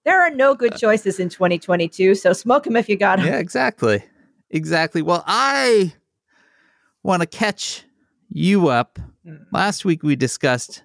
[0.04, 3.26] there are no good choices in 2022, so smoke them if you got 'em.
[3.26, 4.04] Yeah, exactly.
[4.50, 5.02] Exactly.
[5.02, 5.94] Well, I
[7.04, 7.84] want to catch
[8.30, 9.00] you up.
[9.26, 9.46] Mm.
[9.52, 10.84] Last week we discussed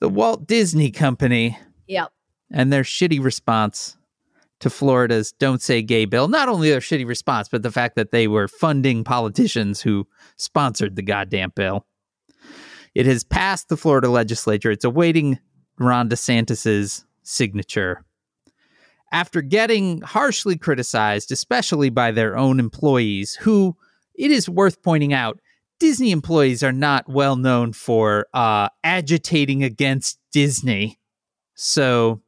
[0.00, 2.10] the Walt Disney Company Yep.
[2.50, 3.96] and their shitty response
[4.60, 6.28] to Florida's Don't Say Gay bill.
[6.28, 10.94] Not only their shitty response, but the fact that they were funding politicians who sponsored
[10.96, 11.86] the goddamn bill.
[12.94, 14.70] It has passed the Florida legislature.
[14.70, 15.38] It's awaiting
[15.78, 18.04] Ron DeSantis's signature.
[19.12, 23.76] After getting harshly criticized, especially by their own employees, who
[24.14, 25.38] it is worth pointing out,
[25.78, 30.98] Disney employees are not well known for uh, agitating against Disney.
[31.54, 32.22] So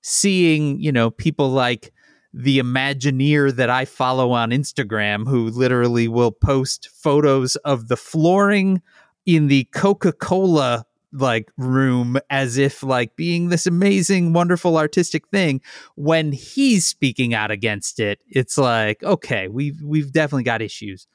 [0.00, 1.92] seeing, you know, people like
[2.32, 8.82] the Imagineer that I follow on Instagram, who literally will post photos of the flooring
[9.26, 15.60] in the Coca Cola like room as if like being this amazing wonderful artistic thing
[15.96, 21.06] when he's speaking out against it it's like okay we've we've definitely got issues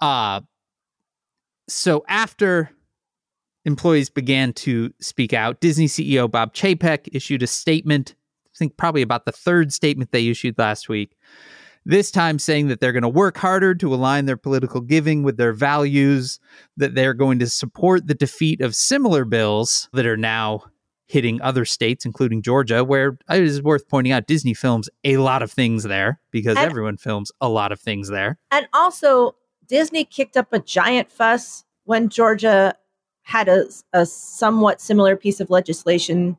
[0.00, 0.40] uh
[1.68, 2.70] so after
[3.68, 8.14] employees began to speak out, Disney CEO Bob Chapek issued a statement.
[8.46, 11.16] I think probably about the third statement they issued last week.
[11.88, 15.38] This time saying that they're going to work harder to align their political giving with
[15.38, 16.38] their values,
[16.76, 20.64] that they're going to support the defeat of similar bills that are now
[21.06, 25.40] hitting other states, including Georgia, where it is worth pointing out Disney films a lot
[25.40, 28.38] of things there because And- everyone films a lot of things there.
[28.50, 29.34] And also,
[29.66, 32.74] Disney kicked up a giant fuss when Georgia
[33.22, 36.36] had a, a somewhat similar piece of legislation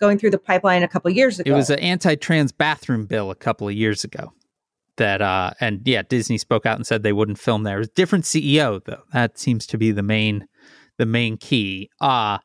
[0.00, 1.50] going through the pipeline a couple years ago.
[1.50, 4.32] It was an anti-trans bathroom bill a couple of years ago.
[4.96, 7.82] That uh, and yeah, Disney spoke out and said they wouldn't film there.
[7.82, 9.02] Different CEO though.
[9.12, 10.46] That seems to be the main,
[10.98, 11.90] the main key.
[12.00, 12.38] Uh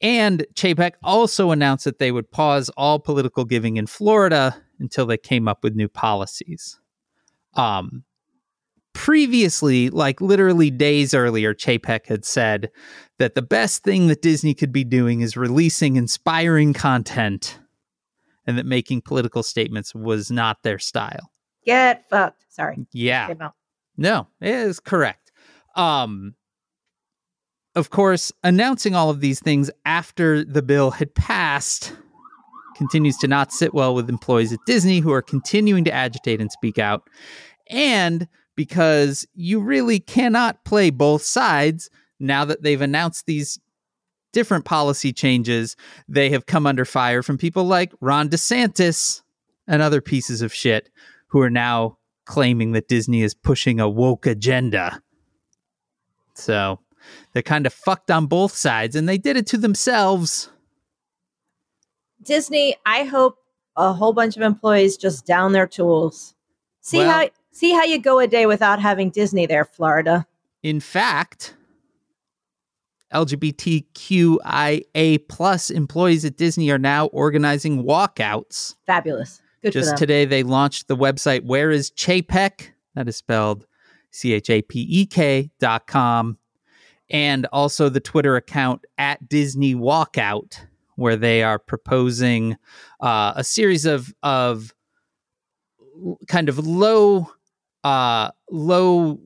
[0.00, 5.18] and Chapek also announced that they would pause all political giving in Florida until they
[5.18, 6.78] came up with new policies.
[7.54, 8.04] Um,
[8.94, 12.70] previously, like literally days earlier, Chapek had said
[13.18, 17.58] that the best thing that Disney could be doing is releasing inspiring content
[18.46, 21.29] and that making political statements was not their style.
[21.64, 22.44] Get fucked.
[22.48, 22.86] Sorry.
[22.92, 23.34] Yeah.
[23.96, 25.32] No, it is correct.
[25.76, 26.34] Um
[27.76, 31.94] of course, announcing all of these things after the bill had passed
[32.76, 36.50] continues to not sit well with employees at Disney who are continuing to agitate and
[36.50, 37.08] speak out.
[37.68, 43.58] And because you really cannot play both sides now that they've announced these
[44.32, 45.76] different policy changes,
[46.08, 49.22] they have come under fire from people like Ron DeSantis
[49.66, 50.90] and other pieces of shit
[51.30, 55.02] who are now claiming that Disney is pushing a woke agenda.
[56.34, 56.80] So
[57.32, 60.50] they're kind of fucked on both sides, and they did it to themselves.
[62.22, 63.36] Disney, I hope
[63.76, 66.34] a whole bunch of employees just down their tools.
[66.80, 70.26] See Well- how see how you go a day without having Disney there, Florida.
[70.62, 71.54] In fact,
[73.12, 78.76] LGBTQIA plus employees at Disney are now organizing walkouts.
[78.86, 79.42] Fabulous.
[79.62, 82.70] Good Just today, they launched the website Where is Chapek?
[82.94, 83.66] That is spelled
[84.10, 86.38] C H A P E K dot com.
[87.10, 90.64] And also the Twitter account at Disney Walkout,
[90.96, 92.56] where they are proposing
[93.00, 94.72] uh, a series of, of
[96.28, 97.30] kind of low
[97.84, 99.18] uh low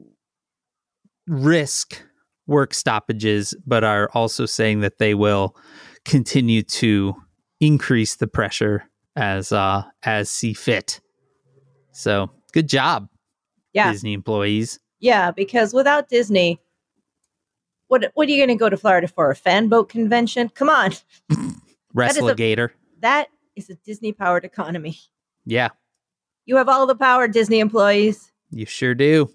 [1.27, 2.01] risk
[2.47, 5.57] work stoppages but are also saying that they will
[6.05, 7.15] continue to
[7.61, 8.85] increase the pressure
[9.17, 11.01] as uh as see fit
[11.93, 13.09] so good job
[13.73, 13.93] Yeah.
[13.93, 16.61] disney employees Yeah, because without Disney,
[17.89, 19.31] what what are you going to go to Florida for?
[19.31, 20.49] A fan boat convention?
[20.49, 20.93] Come on,
[22.17, 22.35] is a-
[23.01, 24.97] that is a Disney powered economy.
[25.45, 25.69] yeah
[26.47, 28.33] You have all the power, Disney employees.
[28.51, 29.31] You sure do.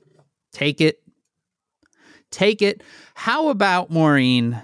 [0.51, 1.01] Take it.
[2.31, 2.81] Take it.
[3.13, 4.61] How about Maureen?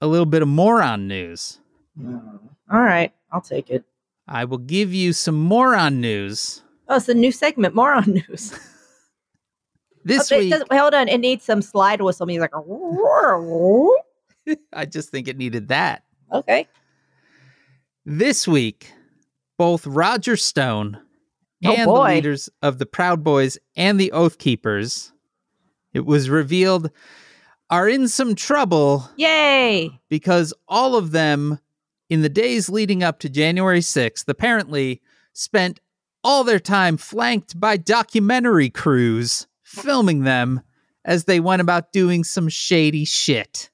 [0.00, 1.58] A little bit of moron news.
[2.02, 3.84] All right, I'll take it.
[4.32, 8.52] I will give you some moron news Oh, it's a new segment, moron news.
[10.04, 10.50] this Oh, week.
[10.50, 12.50] doesn't- hold on, it needs some slide whistle music.
[12.54, 12.62] Like
[14.72, 16.04] I just think it needed that.
[16.32, 16.66] okay.
[18.06, 18.90] This week,
[19.58, 20.98] both Roger Stone
[21.64, 22.08] Oh, and boy.
[22.08, 25.12] the leaders of the Proud Boys and the Oath Keepers,
[25.92, 26.90] it was revealed,
[27.68, 29.90] are in some trouble Yay!
[30.08, 31.60] because all of them,
[32.10, 35.00] in the days leading up to January 6th, apparently
[35.32, 35.80] spent
[36.22, 40.60] all their time flanked by documentary crews filming them
[41.04, 43.70] as they went about doing some shady shit.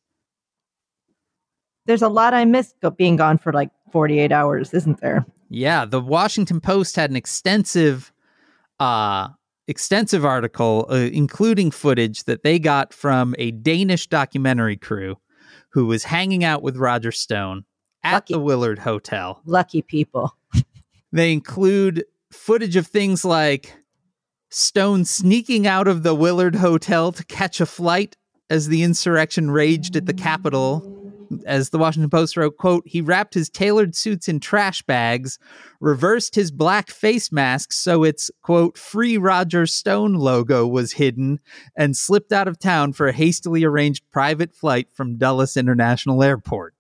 [1.87, 5.24] There's a lot I missed being gone for like 48 hours, isn't there?
[5.49, 8.12] Yeah, the Washington Post had an extensive
[8.78, 9.28] uh
[9.68, 15.16] extensive article uh, including footage that they got from a Danish documentary crew
[15.70, 17.64] who was hanging out with Roger Stone
[18.07, 18.34] at Lucky.
[18.34, 19.42] the Willard Hotel.
[19.44, 20.36] Lucky people.
[21.12, 23.72] They include footage of things like
[24.50, 28.16] Stone sneaking out of the Willard Hotel to catch a flight
[28.50, 30.92] as the insurrection raged at the Capitol.
[31.46, 35.38] As the Washington Post wrote, quote, he wrapped his tailored suits in trash bags,
[35.80, 41.40] reversed his black face mask so its, quote, free Roger Stone logo was hidden,
[41.76, 46.76] and slipped out of town for a hastily arranged private flight from Dulles International Airport.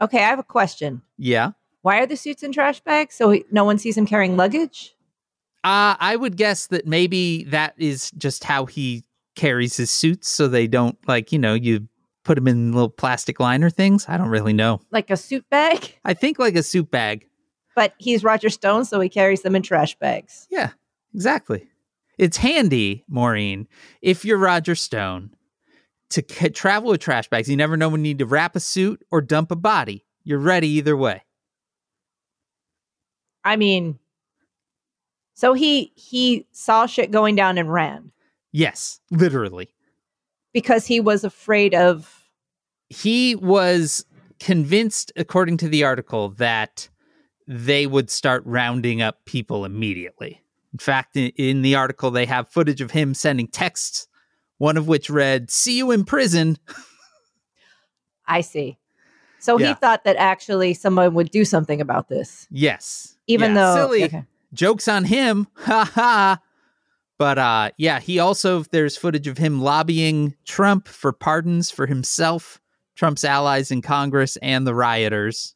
[0.00, 1.02] Okay, I have a question.
[1.16, 1.52] Yeah.
[1.82, 3.14] Why are the suits in trash bags?
[3.14, 4.94] So he, no one sees him carrying luggage?
[5.64, 10.48] Uh, I would guess that maybe that is just how he carries his suits, so
[10.48, 11.88] they don't like you know you
[12.24, 14.06] put them in little plastic liner things.
[14.08, 14.80] I don't really know.
[14.90, 15.94] Like a suit bag?
[16.04, 17.28] I think like a suit bag.
[17.74, 20.46] But he's Roger Stone, so he carries them in trash bags.
[20.50, 20.70] Yeah,
[21.14, 21.68] exactly.
[22.18, 23.68] It's handy, Maureen,
[24.00, 25.34] if you're Roger Stone,
[26.10, 27.48] to c- travel with trash bags.
[27.48, 30.04] You never know when you need to wrap a suit or dump a body.
[30.24, 31.22] You're ready either way.
[33.44, 33.98] I mean,
[35.34, 38.10] so he he saw shit going down and ran
[38.52, 39.68] Yes, literally.
[40.52, 42.24] because he was afraid of.
[42.88, 44.04] he was
[44.40, 46.88] convinced, according to the article, that
[47.46, 50.40] they would start rounding up people immediately.
[50.72, 54.08] In fact, in, in the article, they have footage of him sending texts,
[54.58, 56.58] one of which read, See you in prison.
[58.26, 58.78] I see.
[59.38, 59.68] So Yeah.
[59.68, 63.16] he thought that actually someone would do something about this, Yes.
[63.26, 64.04] even Yeah, though Silly.
[64.04, 64.24] okay.
[64.52, 65.46] Joke's on him.
[65.58, 66.40] Ha ha.
[67.18, 72.60] But uh, yeah, he also, there's footage of him lobbying Trump for pardons for himself,
[72.94, 75.54] Trump's allies in Congress, and the rioters.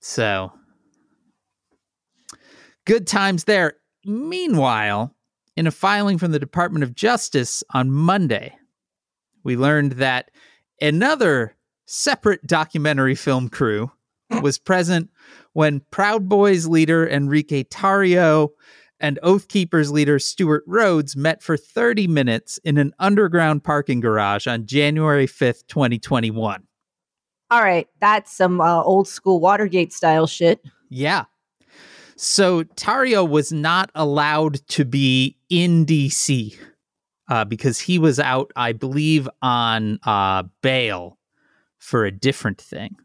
[0.00, 0.52] So,
[2.84, 3.76] good times there.
[4.04, 5.13] Meanwhile,
[5.56, 8.56] in a filing from the Department of Justice on Monday,
[9.42, 10.30] we learned that
[10.80, 13.90] another separate documentary film crew
[14.40, 15.10] was present
[15.52, 18.50] when Proud Boys leader Enrique Tarrio
[19.00, 24.46] and Oath Keepers leader Stewart Rhodes met for 30 minutes in an underground parking garage
[24.46, 26.62] on January 5th, 2021.
[27.50, 30.60] All right, that's some uh, old school Watergate style shit.
[30.88, 31.24] Yeah.
[32.16, 36.56] So Tarrio was not allowed to be in DC
[37.28, 41.18] uh, because he was out, I believe, on uh, bail
[41.78, 42.96] for a different thing.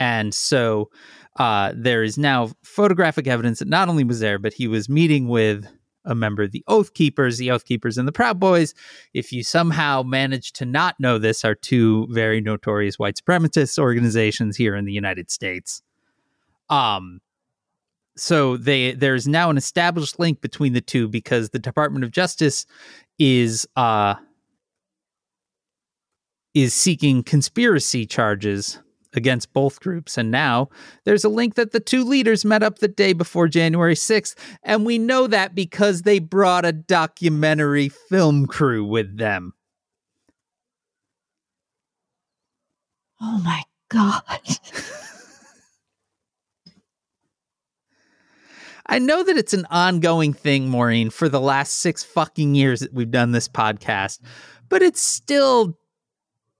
[0.00, 0.90] And so
[1.38, 5.28] uh, there is now photographic evidence that not only was there, but he was meeting
[5.28, 5.66] with
[6.04, 8.74] a member of the Oath Keepers, the Oath Keepers and the Proud Boys.
[9.12, 14.56] If you somehow manage to not know this, are two very notorious white supremacist organizations
[14.56, 15.82] here in the United States.
[16.70, 17.20] Um,
[18.18, 22.66] so they there's now an established link between the two because the Department of Justice
[23.18, 24.14] is uh
[26.54, 28.80] is seeking conspiracy charges
[29.14, 30.18] against both groups.
[30.18, 30.68] And now
[31.04, 34.84] there's a link that the two leaders met up the day before January 6th and
[34.84, 39.54] we know that because they brought a documentary film crew with them.
[43.20, 44.22] Oh my god.
[48.88, 52.92] I know that it's an ongoing thing, Maureen, for the last six fucking years that
[52.94, 54.20] we've done this podcast,
[54.68, 55.76] but it still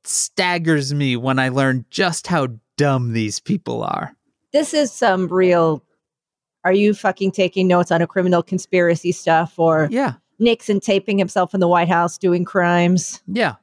[0.05, 4.15] staggers me when I learn just how dumb these people are.
[4.53, 5.83] This is some real.
[6.65, 10.15] Are you fucking taking notes on a criminal conspiracy stuff or Yeah.
[10.39, 13.23] Nixon taping himself in the White House doing crimes?
[13.27, 13.55] Yeah.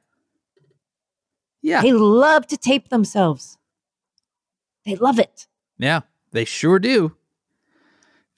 [1.62, 1.82] Yeah.
[1.82, 3.58] They love to tape themselves.
[4.84, 5.46] They love it.
[5.78, 6.00] Yeah.
[6.32, 7.16] They sure do.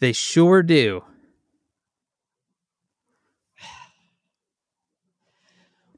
[0.01, 1.03] They sure do.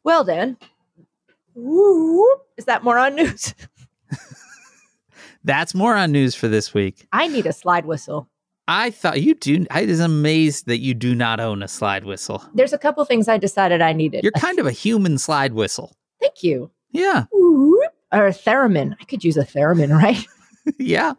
[0.02, 0.56] Well, then,
[1.54, 3.54] whoop, is that more on news?
[5.44, 7.06] That's more on news for this week.
[7.12, 8.28] I need a slide whistle.
[8.66, 9.66] I thought you do.
[9.70, 12.42] I was amazed that you do not own a slide whistle.
[12.54, 14.22] There's a couple things I decided I needed.
[14.22, 15.96] You're kind of a human slide whistle.
[16.20, 16.70] Thank you.
[16.92, 17.24] Yeah.
[17.32, 17.92] Whoop.
[18.12, 18.94] Or a theremin.
[19.00, 20.24] I could use a theremin, right?
[20.78, 21.14] yeah.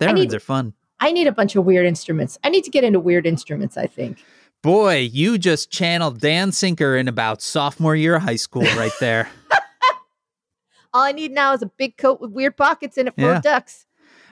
[0.00, 0.74] Theremins need- are fun.
[1.00, 2.38] I need a bunch of weird instruments.
[2.44, 4.24] I need to get into weird instruments, I think.
[4.62, 9.28] Boy, you just channeled Dan Sinker in about sophomore year of high school right there.
[10.94, 13.40] All I need now is a big coat with weird pockets in it for Yeah.
[13.40, 13.86] ducks.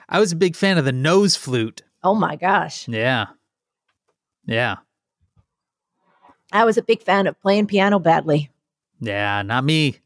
[0.07, 1.81] I was a big fan of the nose flute.
[2.03, 2.87] Oh my gosh.
[2.87, 3.27] Yeah.
[4.45, 4.77] Yeah.
[6.53, 8.49] I was a big fan of playing piano badly.
[8.99, 9.97] Yeah, not me.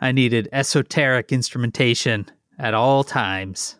[0.00, 2.26] I needed esoteric instrumentation
[2.58, 3.76] at all times.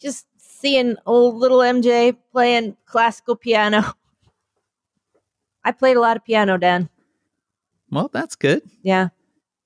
[0.00, 3.94] Just seeing old little MJ playing classical piano.
[5.64, 6.88] I played a lot of piano, Dan.
[7.90, 8.62] Well, that's good.
[8.82, 9.08] Yeah.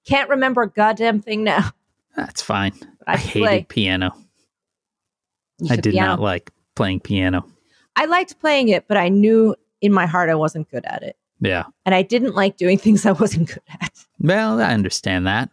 [0.07, 1.70] Can't remember a goddamn thing now.
[2.16, 2.72] That's fine.
[3.07, 3.66] I, I hated play.
[3.68, 4.16] piano.
[5.68, 6.09] I did piano.
[6.09, 7.47] not like playing piano.
[7.97, 11.16] I liked playing it, but I knew in my heart I wasn't good at it.
[11.41, 11.64] Yeah.
[11.85, 13.93] And I didn't like doing things I wasn't good at.
[14.18, 15.51] Well, I understand that.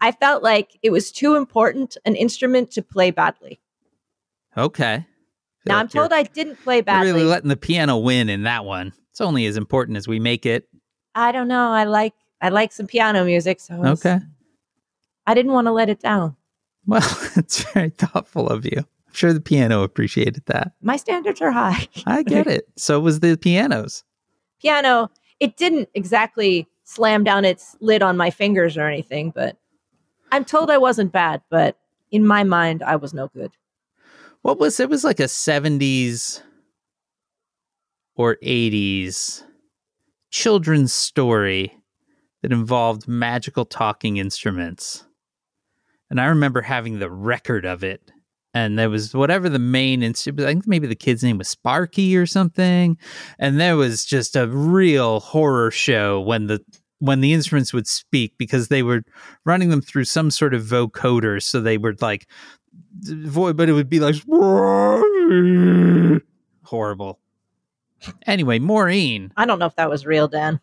[0.00, 3.60] I felt like it was too important an instrument to play badly.
[4.56, 5.06] Okay.
[5.66, 7.12] Now I'm told I didn't play You're badly.
[7.12, 8.92] really letting the piano win in that one.
[9.10, 10.68] It's only as important as we make it.
[11.14, 11.70] I don't know.
[11.70, 14.20] I like I like some piano music, so it's- Okay.
[15.26, 16.36] I didn't want to let it down.
[16.86, 17.00] Well,
[17.36, 18.78] it's very thoughtful of you.
[18.78, 20.72] I'm sure the piano appreciated that.
[20.82, 21.88] My standards are high.
[22.06, 22.68] I get it.
[22.76, 24.04] So was the pianos.
[24.60, 29.56] piano, it didn't exactly slam down its lid on my fingers or anything, but
[30.30, 31.78] I'm told I wasn't bad, but
[32.10, 33.52] in my mind I was no good.
[34.44, 34.90] What was it?
[34.90, 36.42] Was like a 70s
[38.14, 39.42] or 80s
[40.30, 41.74] children's story
[42.42, 45.06] that involved magical talking instruments.
[46.10, 48.12] And I remember having the record of it.
[48.52, 52.14] And there was whatever the main instrument, I think maybe the kid's name was Sparky
[52.14, 52.98] or something.
[53.38, 56.60] And there was just a real horror show when the
[56.98, 59.04] when the instruments would speak because they were
[59.46, 61.42] running them through some sort of vocoder.
[61.42, 62.26] So they were like
[63.08, 64.16] void, but it would be like
[66.64, 67.18] horrible.
[68.26, 70.60] Anyway, Maureen, I don't know if that was real, Dan.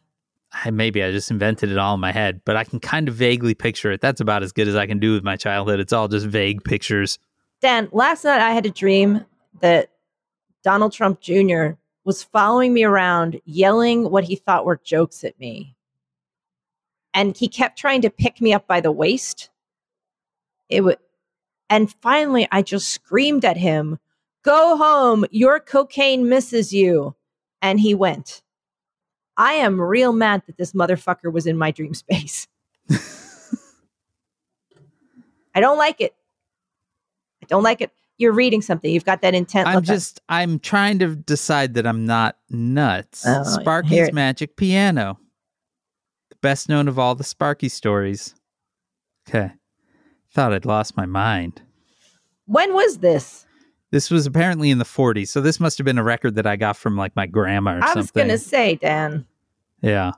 [0.53, 3.15] I, maybe I just invented it all in my head, but I can kind of
[3.15, 4.01] vaguely picture it.
[4.01, 5.79] That's about as good as I can do with my childhood.
[5.79, 7.19] It's all just vague pictures.
[7.61, 9.25] Dan, last night I had a dream
[9.61, 9.89] that
[10.63, 11.71] Donald Trump Jr.
[12.03, 15.75] was following me around, yelling what he thought were jokes at me.
[17.13, 19.49] And he kept trying to pick me up by the waist.
[20.69, 20.97] It would,
[21.71, 23.97] and finally I just screamed at him,
[24.43, 25.25] "Go home!
[25.31, 27.15] Your cocaine misses you!"
[27.63, 28.43] And he went.
[29.37, 32.47] I am real mad that this motherfucker was in my dream space.
[35.55, 36.13] I don't like it.
[37.41, 37.91] I don't like it.
[38.17, 38.93] You're reading something.
[38.93, 39.67] You've got that intent.
[39.67, 43.23] I'm just, I'm trying to decide that I'm not nuts.
[43.25, 44.13] Oh, Sparky's.
[44.13, 45.17] Magic Piano,
[46.29, 48.35] the best known of all the Sparky stories.
[49.27, 49.51] Okay.
[50.33, 51.61] Thought I'd lost my mind.
[52.45, 53.45] When was this?
[53.91, 56.55] This was apparently in the 40s, so this must have been a record that I
[56.55, 57.83] got from like my grandma or something.
[57.83, 58.01] I something.
[58.01, 59.25] was going to say, Dan,
[59.81, 60.11] Yeah.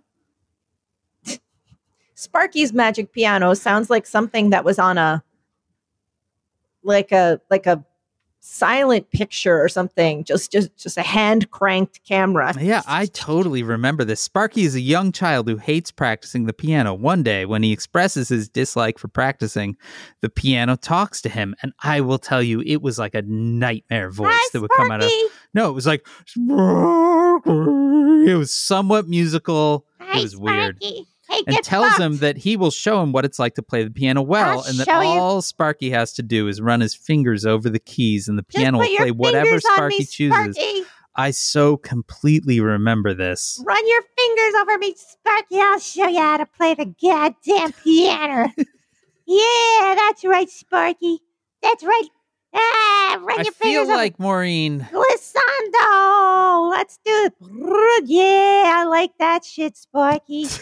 [2.16, 5.24] Sparky's Magic Piano sounds like something that was on a
[6.84, 7.84] like a like a
[8.44, 10.24] silent picture or something.
[10.24, 12.54] Just just just a hand cranked camera.
[12.60, 14.22] Yeah, I totally remember this.
[14.22, 16.94] Sparky is a young child who hates practicing the piano.
[16.94, 19.78] One day, when he expresses his dislike for practicing,
[20.22, 21.56] the piano talks to him.
[21.62, 24.92] And I will tell you, it was like a nightmare voice Hi, that would come
[24.92, 25.12] out of.
[25.54, 26.06] No, it was like.
[26.26, 27.52] Sparky.
[28.32, 29.86] It was somewhat musical.
[30.00, 30.84] Hi, it was weird.
[31.34, 33.90] Hey, And tells him that he will show him what it's like to play the
[33.90, 35.08] piano well, I'll and that show you.
[35.08, 38.78] all Sparky has to do is run his fingers over the keys, and the piano
[38.78, 40.56] will play whatever Sparky me, chooses.
[40.56, 40.84] Sparky.
[41.16, 43.62] I so completely remember this.
[43.66, 45.58] Run your fingers over me, Sparky.
[45.60, 48.52] I'll show you how to play the goddamn piano.
[49.28, 51.20] yeah, that's right, Sparky.
[51.62, 52.08] That's right.
[52.56, 53.96] Ah, run I your feel fingers up.
[53.96, 54.88] like Maureen.
[54.92, 56.70] Glissando.
[56.72, 57.34] Let's do it.
[58.06, 60.46] Yeah, I like that shit, Sparky.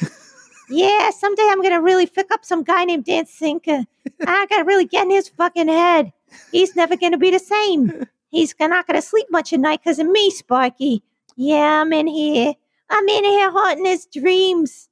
[0.71, 3.83] yeah, someday I'm gonna really pick up some guy named Dan Sinker.
[4.25, 6.11] I gotta really get in his fucking head.
[6.51, 8.05] He's never gonna be the same.
[8.29, 11.03] He's not gonna sleep much at night because of me, Sparky.
[11.35, 12.53] Yeah, I'm in here.
[12.89, 14.89] I'm in here haunting his dreams.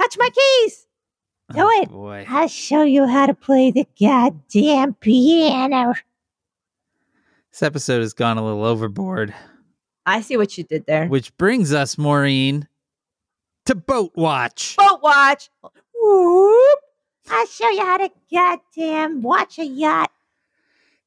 [0.00, 0.86] Touch my keys.
[1.52, 1.90] Do Oh, it.
[1.90, 2.24] boy.
[2.28, 5.94] I'll show you how to play the goddamn piano.
[7.50, 9.34] This episode has gone a little overboard,
[10.06, 11.06] I see what you did there.
[11.08, 12.66] which brings us, Maureen,
[13.66, 14.76] to Boat Watch.
[14.76, 15.50] boat watch.
[15.94, 16.78] Whoop.
[17.30, 20.10] I'll show you how to goddamn watch a yacht.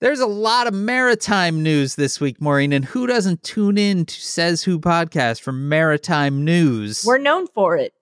[0.02, 4.16] There's a lot of maritime news this week, Maureen, and who doesn't tune in to
[4.22, 7.04] Says Who podcast for maritime news?
[7.06, 7.94] We're known for it.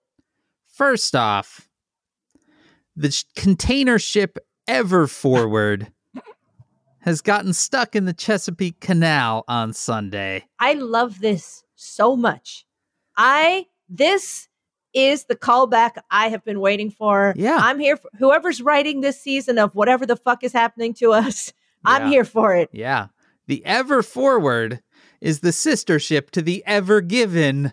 [0.66, 1.68] First off,
[2.96, 5.92] the sh- container ship Ever Forward
[7.00, 10.44] has gotten stuck in the Chesapeake Canal on Sunday.
[10.58, 12.66] I love this so much.
[13.16, 14.48] I this
[14.92, 17.34] is the callback I have been waiting for.
[17.36, 17.58] Yeah.
[17.60, 21.52] I'm here for whoever's writing this season of whatever the fuck is happening to us.
[21.84, 22.08] I'm Yeah.
[22.10, 22.70] here for it.
[22.72, 23.08] Yeah.
[23.46, 24.80] The Ever Forward
[25.20, 27.72] is the sister ship to the Ever Given.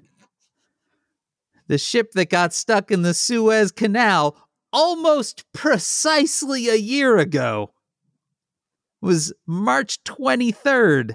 [1.68, 4.36] The ship that got stuck in the Suez Canal
[4.74, 7.72] almost precisely a year ago
[8.99, 11.14] was March 23rd.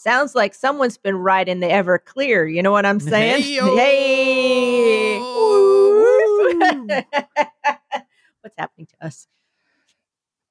[0.00, 2.50] Sounds like someone's been riding the Everclear.
[2.50, 3.42] You know what I'm saying?
[3.42, 3.76] Hey-o.
[3.76, 5.18] Hey.
[8.40, 9.28] What's happening to us?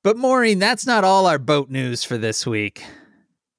[0.04, 2.84] But Maureen, that's not all our boat news for this week.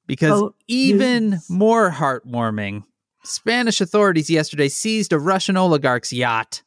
[0.06, 1.50] Because Boat even news.
[1.50, 2.84] more heartwarming,
[3.24, 6.62] Spanish authorities yesterday seized a Russian oligarch's yacht.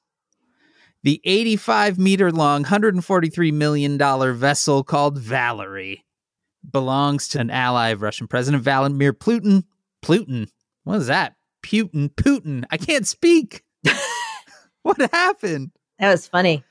[1.03, 3.97] The 85 meter long, $143 million
[4.35, 6.03] vessel called Valerie
[6.69, 9.63] belongs to an ally of Russian President Vladimir Putin.
[10.03, 10.47] Putin.
[10.83, 11.35] What is that?
[11.65, 12.09] Putin.
[12.15, 12.63] Putin.
[12.71, 13.63] I can't speak.
[14.83, 15.71] what happened?
[15.99, 16.63] That was funny.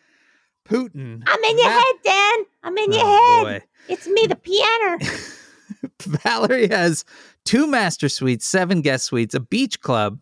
[0.68, 1.22] Putin.
[1.26, 2.34] I'm in your head, Dan.
[2.62, 3.62] I'm in your Oh, head.
[3.62, 3.66] boy.
[3.88, 4.99] It's me, the piano.
[6.03, 7.05] Valerie has
[7.45, 10.18] two master suites, seven guest suites, a beach club,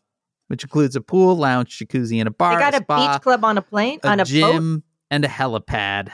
[0.48, 3.44] which includes a pool, lounge, jacuzzi, and a bar, They got a spa, beach club
[3.44, 4.82] on a plane, a on a boat.
[5.10, 6.10] and a helipad.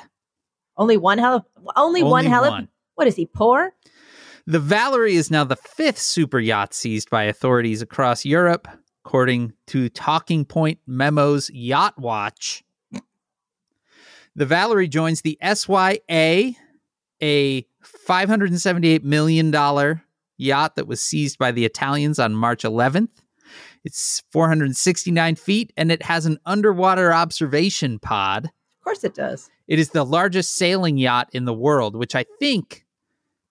[0.77, 1.41] Only one heli.
[1.77, 2.51] Only, one Only heli.
[2.51, 2.69] one.
[2.97, 3.75] What is he poor?
[4.47, 8.67] The Valerie is now the fifth super yacht seized by authorities across Europe,
[9.05, 12.65] according to Talking Point Memo's Yacht Watch.
[14.35, 16.55] The Valerie joins the SYA,
[17.23, 17.67] a
[18.09, 20.01] $578 million
[20.39, 23.11] yacht that was seized by the Italians on March 11th.
[23.85, 28.47] It's 469 feet and it has an underwater observation pod.
[28.47, 29.51] Of course it does.
[29.69, 32.86] It is the largest sailing yacht in the world, which I think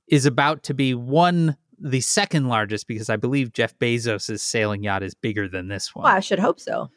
[0.07, 5.03] is about to be one the second largest because I believe Jeff Bezos' sailing yacht
[5.03, 6.05] is bigger than this one.
[6.05, 6.89] Well, I should hope so.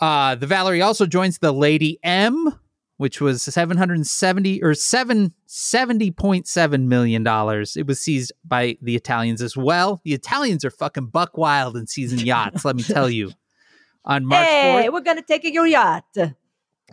[0.00, 2.58] Uh, the Valerie also joins the Lady M,
[2.96, 7.76] which was 770 or 770.7 million dollars.
[7.76, 10.00] It was seized by the Italians as well.
[10.04, 13.32] The Italians are fucking buck wild in seizing yachts, let me tell you.
[14.04, 16.04] On March hey, 4th, we're gonna take your yacht.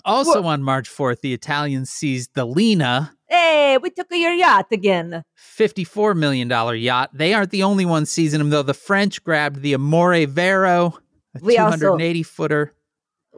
[0.06, 5.24] also on March 4th, the Italians seized the Lena, Hey, we took your yacht again.
[5.58, 7.12] $54 million yacht.
[7.14, 8.62] They aren't the only ones seizing them, though.
[8.62, 11.00] The French grabbed the Amore Vero,
[11.34, 12.74] a We also- 280 footer.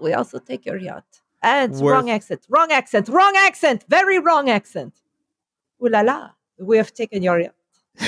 [0.02, 1.06] We also take your yacht.
[1.44, 2.42] And Worth- wrong accent.
[2.50, 3.08] Wrong accent.
[3.08, 3.86] Wrong accent.
[3.88, 4.96] Very wrong accent.
[5.84, 6.30] Ooh la la.
[6.58, 7.54] We have taken your yacht.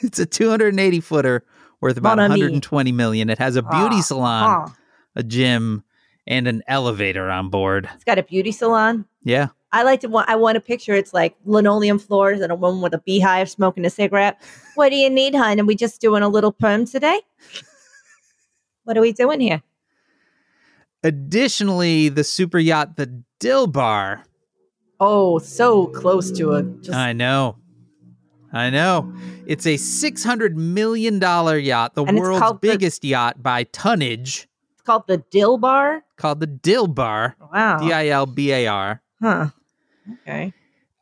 [0.00, 1.44] it's a 280 footer
[1.80, 3.28] worth about Mon 120 million.
[3.28, 4.74] It has a beauty Ah, salon, ah.
[5.16, 5.82] a gym,
[6.28, 7.88] and an elevator on board.
[7.94, 9.06] It's got a beauty salon.
[9.24, 9.48] Yeah.
[9.72, 10.28] I like to want.
[10.30, 10.94] I want a picture.
[10.94, 14.40] It's like linoleum floors and a woman with a beehive smoking a cigarette.
[14.76, 15.58] What do you need, hon?
[15.58, 17.20] And we just doing a little perm today.
[18.84, 19.62] what are we doing here?
[21.04, 24.22] Additionally, the super yacht, the Dilbar.
[25.00, 26.82] Oh, so close to it.
[26.82, 27.56] Just I know.
[28.52, 29.12] I know.
[29.46, 34.82] It's a $600 million yacht, the And world's called the- biggest yacht by tonnage, it's
[34.82, 36.02] called the Dill Bar.
[36.16, 37.34] called the Dilbar.
[37.52, 37.78] Wow.
[37.78, 39.02] D I L B A R.
[39.22, 39.48] Huh.
[40.22, 40.52] Okay.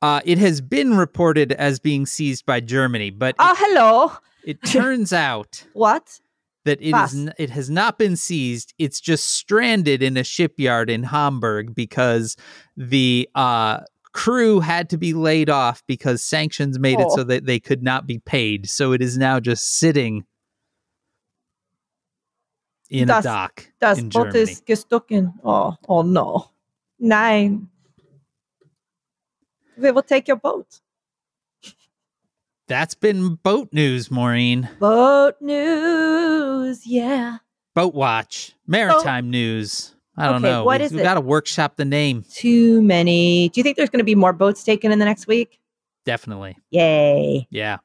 [0.03, 4.13] Uh, it has been reported as being seized by Germany, but Oh, hello.
[4.45, 6.21] it, it turns out What?
[6.65, 7.15] that it Was.
[7.15, 8.75] is it has not been seized.
[8.79, 12.37] It's just stranded in a shipyard in Hamburg because
[12.77, 13.81] the uh,
[14.13, 17.17] crew had to be laid off because sanctions made it Oh.
[17.17, 18.69] so that they could not be paid.
[18.69, 20.25] So it is now just sitting
[22.91, 24.41] in Das- a dock Das in Boot Germany.
[24.41, 25.33] ist gestucken.
[25.45, 26.51] Oh, oh no.
[26.99, 27.69] Nein.
[29.77, 30.81] We will take your boat.
[32.69, 34.69] That's been boat news, Maureen.
[34.81, 37.39] Boat news, yeah.
[37.75, 39.95] Boat watch, maritime news.
[40.17, 40.65] I don't Okay, know.
[40.65, 41.05] what we, is we it?
[41.05, 42.25] got to workshop the name.
[42.33, 43.51] Too many.
[43.51, 45.61] Do you think there's going to be more boats taken in the next week?
[46.07, 46.57] Definitely.
[46.71, 47.47] Yay.
[47.51, 47.79] Yeah.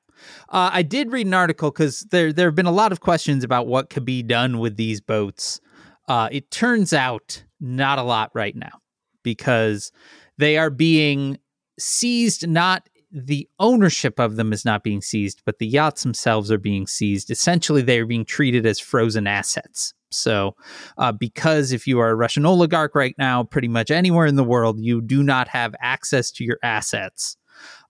[0.50, 3.44] Uh, I did read an article because there there have been a lot of questions
[3.44, 5.60] about what could be done with these boats.
[6.08, 8.80] Uh, it turns out not a lot right now
[9.24, 9.92] because
[10.38, 11.38] they are being
[11.82, 12.48] seized.
[12.48, 16.88] Not the ownership of them is not being seized, but the yachts themselves are being
[16.88, 17.30] seized.
[17.30, 19.94] Essentially, they are being treated as frozen assets.
[20.12, 20.56] So,
[20.98, 24.44] uh, because if you are a Russian oligarch right now, pretty much anywhere in the
[24.44, 27.38] world, you do not have access to your assets.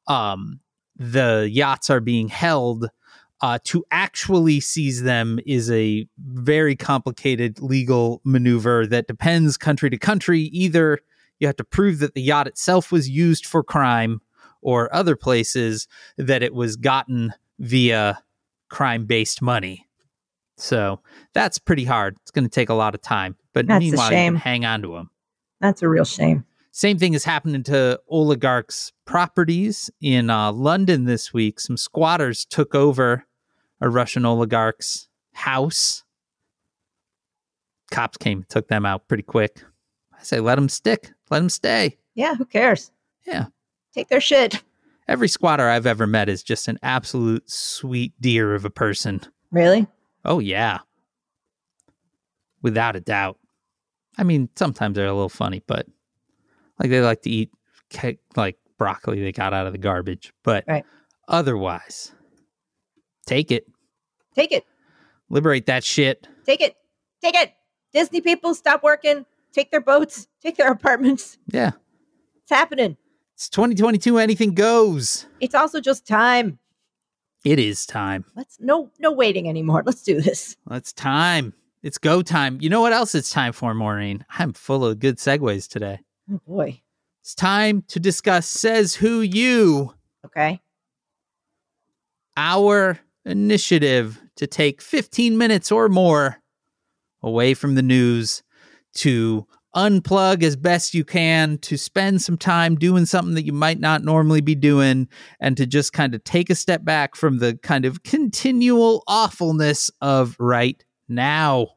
[0.08, 0.60] Um,
[0.96, 2.90] the yachts are being held
[3.42, 9.98] uh, to actually seize them is a very complicated legal maneuver that depends country to
[9.98, 10.42] country.
[10.42, 11.00] Either
[11.42, 14.22] you have to prove that the yacht itself was used for crime,
[14.62, 15.88] or other places
[16.18, 18.22] that it was gotten via
[18.70, 19.88] crime based money.
[20.58, 21.02] So
[21.34, 22.16] that's pretty hard.
[22.22, 23.36] It's going to take a lot of time.
[23.54, 25.10] But That's meanwhile, you can hang on to them.
[25.60, 26.46] That's a real shame.
[26.72, 31.60] Same thing is happening to oligarchs' properties in uh, London this week.
[31.60, 33.26] Some squatters took over
[33.82, 36.04] a Russian oligarch's house.
[37.90, 39.64] Cops came, and took them out pretty quick.
[40.18, 41.98] I say, let them stick, let them stay.
[42.14, 42.92] Yeah, who cares?
[43.26, 43.46] Yeah.
[43.94, 44.62] Take their shit.
[45.08, 49.22] Every squatter I've ever met is just an absolute sweet dear of a person.
[49.52, 49.88] Really?
[50.24, 50.80] Oh, yeah.
[52.62, 53.40] Without a doubt.
[54.18, 55.88] I mean, sometimes they're a little funny, but
[56.80, 57.50] like they like to eat
[58.36, 60.32] like broccoli they got out of the garbage.
[60.44, 60.86] But Right.
[61.28, 62.12] otherwise,
[63.26, 63.66] take it,
[64.36, 64.66] Take it.
[65.30, 66.28] liberate that shit.
[66.46, 66.76] Take it.
[67.24, 67.54] Take it.
[67.94, 69.26] Disney people stop working.
[69.54, 70.28] Take their boats.
[70.42, 71.38] Take their apartments.
[71.48, 71.72] Yeah.
[72.44, 72.98] It's happening.
[73.36, 74.18] It's 2022.
[74.18, 75.26] Anything goes.
[75.40, 76.60] It's also just time.
[77.44, 78.26] It is time.
[78.36, 79.82] Let's no no waiting anymore.
[79.86, 80.56] Let's do this.
[80.70, 81.54] It's time.
[81.82, 82.60] It's go time.
[82.62, 84.24] You know what else it's time for, Maureen?
[84.30, 86.00] I'm full of good segues today.
[86.32, 86.82] Oh boy.
[87.22, 89.94] It's time to discuss Says Who You,
[90.26, 90.62] Okay.
[92.38, 96.38] our initiative to take 15 minutes or more
[97.22, 98.42] away from the news
[98.96, 103.80] to unplug as best you can, to spend some time doing something that you might
[103.80, 105.08] not normally be doing,
[105.40, 109.90] and to just kind of take a step back from the kind of continual awfulness
[110.02, 111.68] of right now.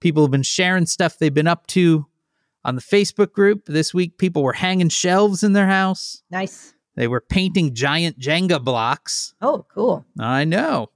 [0.00, 2.06] People have been sharing stuff they've been up to
[2.64, 3.66] on the Facebook group.
[3.66, 6.22] This week, people were hanging shelves in their house.
[6.30, 6.74] Nice.
[6.94, 9.34] They were painting giant Jenga blocks.
[9.40, 10.04] Oh, cool.
[10.18, 10.90] I know.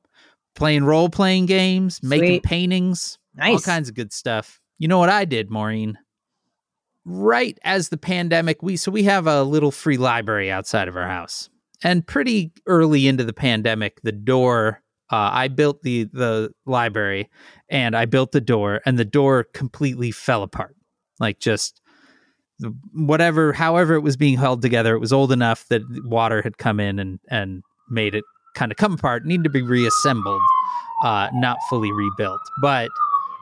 [0.55, 2.43] Playing role playing games, making Sweet.
[2.43, 4.60] paintings, all kinds of good stuff.
[4.81, 5.99] You know what I did, Maureen?
[7.05, 11.07] Right as the pandemic, we so we have a little free library outside of our
[11.07, 11.51] house.
[11.83, 17.29] And pretty early into the pandemic, the door uh, I built the the library
[17.69, 20.77] and I built the door and the door completely fell apart.
[21.19, 21.83] Like just
[22.95, 26.81] whatever however it was being held together, it was old enough that water had come
[26.81, 28.25] in and and made it
[28.55, 30.41] kind of come apart, needed to be reassembled,
[31.05, 32.41] uh, not fully rebuilt.
[32.63, 32.89] But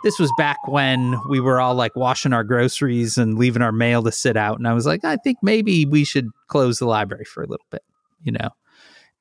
[0.02, 4.02] this was back when we were all like washing our groceries and leaving our mail
[4.04, 4.58] to sit out.
[4.58, 7.66] And I was like, I think maybe we should close the library for a little
[7.70, 7.82] bit,
[8.22, 8.50] you know?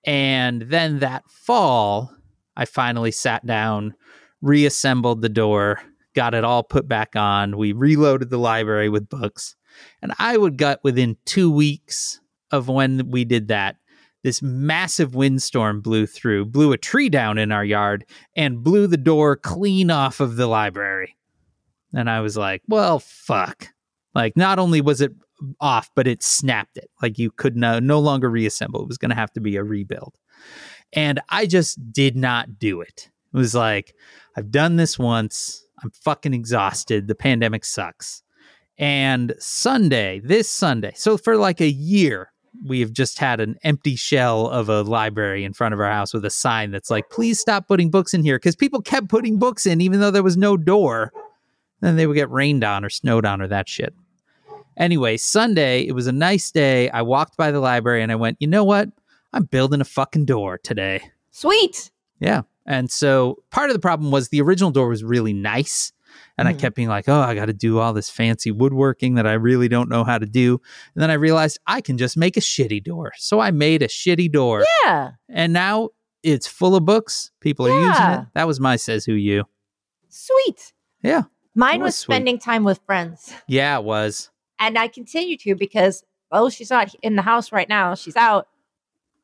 [0.06, 2.12] And then that fall,
[2.56, 3.96] I finally sat down,
[4.42, 5.82] reassembled the door,
[6.14, 7.58] got it all put back on.
[7.58, 9.56] We reloaded the library with books.
[10.02, 12.20] And I would gut within two weeks
[12.52, 13.76] of when we did that,
[14.28, 18.04] this massive windstorm blew through, blew a tree down in our yard,
[18.36, 21.16] and blew the door clean off of the library.
[21.94, 23.70] And I was like, well, fuck.
[24.14, 25.14] Like, not only was it
[25.62, 26.90] off, but it snapped it.
[27.02, 28.82] Like, you could no, no longer reassemble.
[28.82, 30.18] It was going to have to be a rebuild.
[30.92, 33.10] And I just did not do it.
[33.34, 33.96] It was like,
[34.36, 35.66] I've done this once.
[35.82, 37.08] I'm fucking exhausted.
[37.08, 38.24] The pandemic sucks.
[38.78, 42.34] And Sunday, this Sunday, so for like a year,
[42.66, 46.14] we have just had an empty shell of a library in front of our house
[46.14, 48.38] with a sign that's like, please stop putting books in here.
[48.38, 51.12] Because people kept putting books in, even though there was no door.
[51.82, 53.93] Then they would get rained on or snowed on or that shit.
[54.78, 56.89] Anyway, Sunday, it was a nice day.
[56.89, 58.89] I walked by the library and I went, you know what?
[59.34, 61.02] I'm building a fucking door today.
[61.32, 61.91] Sweet.
[62.20, 62.43] Yeah.
[62.66, 65.93] And so part of the problem was the original door was really nice.
[66.38, 66.60] And I Mhm.
[66.60, 69.68] kept being like, oh, I got to do all this fancy woodworking that I really
[69.68, 70.62] don't know how to do.
[70.95, 73.12] And then I realized I can just make a shitty door.
[73.18, 74.64] So I made a shitty door.
[74.84, 75.12] Yeah.
[75.30, 75.89] And now
[76.24, 77.32] it's full of books.
[77.41, 78.26] People are using it.
[78.34, 79.45] That was my Says Who You.
[80.10, 80.74] Sweet.
[81.03, 81.24] Yeah.
[81.55, 83.34] Mine was was spending time with friends.
[83.47, 84.30] Yeah, it was.
[84.60, 87.95] And I continue to because, oh, she's not in the house right now.
[87.95, 88.47] She's out.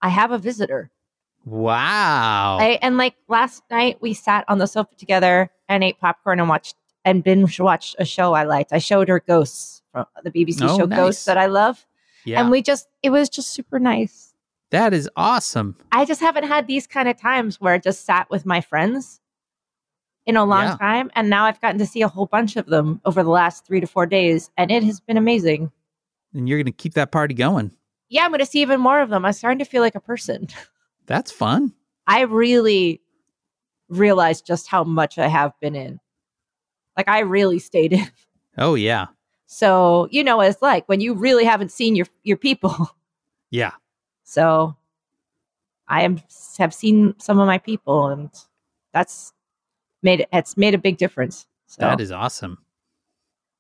[0.02, 0.92] I have a visitor.
[1.46, 2.58] Wow.
[2.60, 6.48] I, and like last night, we sat on the sofa together and ate popcorn and
[6.50, 8.72] watched and binge watched a show I liked.
[8.72, 10.98] I showed her Ghosts from the BBC Oh, show nice.
[10.98, 11.86] Ghosts that I love,
[12.26, 12.40] yeah.
[12.40, 14.34] and we just it was just super nice.
[14.72, 15.76] that is awesome.
[15.92, 19.20] I just haven't had these kind of times where I just sat with my friends
[20.26, 20.78] in a long Yeah.
[20.78, 23.66] time, and now I've gotten to see a whole bunch of them over the last
[23.68, 25.72] three to four days, and it has been amazing.
[26.34, 27.72] And you're going to keep that party going.
[28.10, 29.26] Yeah, I'm going to see even more of them.
[29.26, 30.48] I'm starting to feel like a person.
[31.08, 31.74] That's fun.
[32.08, 33.02] I really
[33.98, 36.00] realized just how much I have been in.
[36.98, 38.08] Like I really stayed in.
[38.56, 39.08] Oh, yeah.
[39.48, 42.76] So you know what it's like when you really haven't seen your your people.
[43.50, 43.72] Yeah.
[44.24, 44.76] So
[45.88, 46.20] I am
[46.60, 48.30] have seen some of my people, and
[48.94, 49.32] that's
[50.02, 50.26] made.
[50.34, 51.46] It's made a big difference.
[51.68, 52.58] So That is awesome.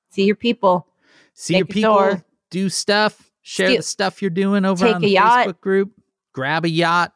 [0.09, 0.87] see your people.
[1.35, 2.23] See your people, door.
[2.51, 5.47] do stuff, share Steal- the stuff you're doing over Take on the yacht.
[5.47, 5.91] Facebook group,
[6.33, 7.13] grab a yacht,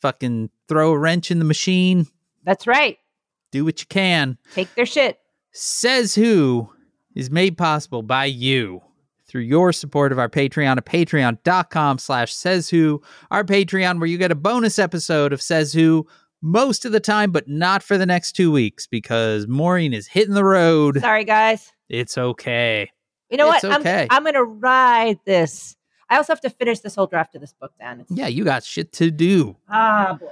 [0.00, 2.06] fucking throw a wrench in the machine,
[2.44, 2.98] That's right.
[3.52, 4.38] do what you can.
[4.52, 5.18] Take their shit.
[5.52, 6.70] Says Who
[7.14, 8.82] is made possible by you
[9.26, 14.18] through your support of our Patreon at patreon.com slash says who, our Patreon where you
[14.18, 16.06] get a bonus episode of Says Who
[16.42, 20.34] most of the time, but not for the next two weeks because Maureen is hitting
[20.34, 21.00] the road.
[21.00, 21.72] Sorry, guys.
[21.88, 22.90] It's okay.
[23.30, 23.80] You know It's what?
[23.80, 24.06] okay.
[24.10, 25.74] I'm I'm gonna ride this.
[26.10, 28.00] I also have to finish this whole draft of this book, Dan.
[28.02, 29.56] It's, Yeah, you got shit to do.
[29.68, 30.28] Ah, boy.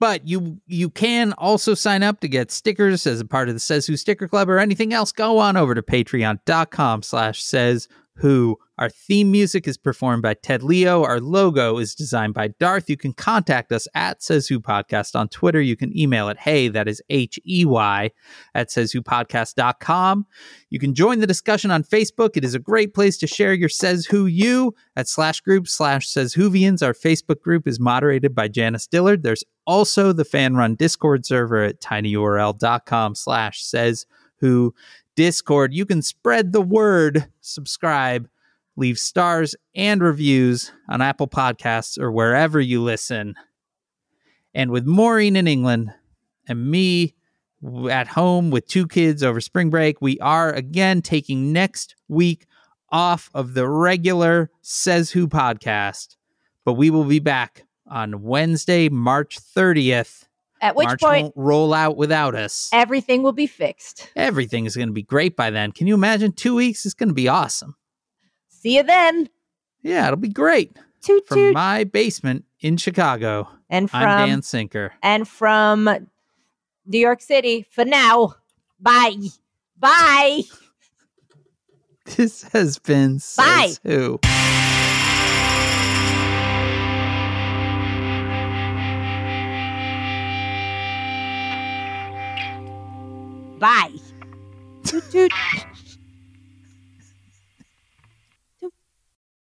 [0.00, 3.60] But you you can also sign up to get stickers as a part of the
[3.60, 5.12] Says Who Sticker Club or anything else.
[5.12, 8.58] Go on over to patreon.com slash says who.
[8.80, 11.04] Our theme music is performed by Ted Leo.
[11.04, 12.88] Our logo is designed by Darth.
[12.88, 15.60] You can contact us at Says Who Podcast on Twitter.
[15.60, 18.10] You can email it, hey, that is H E Y,
[18.54, 20.24] at says who podcast.com.
[20.70, 22.38] You can join the discussion on Facebook.
[22.38, 26.08] It is a great place to share your Says Who You at slash group slash
[26.08, 26.82] Says Whovians.
[26.82, 29.22] Our Facebook group is moderated by Janice Dillard.
[29.22, 34.06] There's also the fan run Discord server at tinyurl.com slash Says
[34.36, 34.74] Who
[35.16, 35.74] Discord.
[35.74, 38.26] You can spread the word, subscribe,
[38.80, 43.34] leave stars and reviews on Apple Podcasts or wherever you listen.
[44.54, 45.92] And with Maureen in England
[46.48, 47.14] and me
[47.90, 52.46] at home with two kids over spring break, we are again taking next week
[52.90, 56.16] off of the regular Says Who podcast,
[56.64, 60.24] but we will be back on Wednesday, March 30th.
[60.62, 62.68] At which March point, won't roll out without us.
[62.72, 64.10] everything will be fixed.
[64.14, 65.72] Everything is going to be great by then.
[65.72, 66.32] Can you imagine?
[66.32, 67.76] Two weeks is going to be awesome.
[68.60, 69.28] See you then.
[69.82, 70.76] Yeah, it'll be great.
[71.02, 71.54] Toot From toot.
[71.54, 74.92] my basement in Chicago, and I'm from Dan Sinker.
[75.02, 75.88] and from
[76.86, 78.34] New York City for now.
[78.78, 79.16] Bye.
[79.78, 80.42] Bye.
[82.16, 83.68] This has been Bye.
[83.68, 84.18] Says Who.
[93.58, 93.92] Bye.
[94.84, 95.32] toot toot.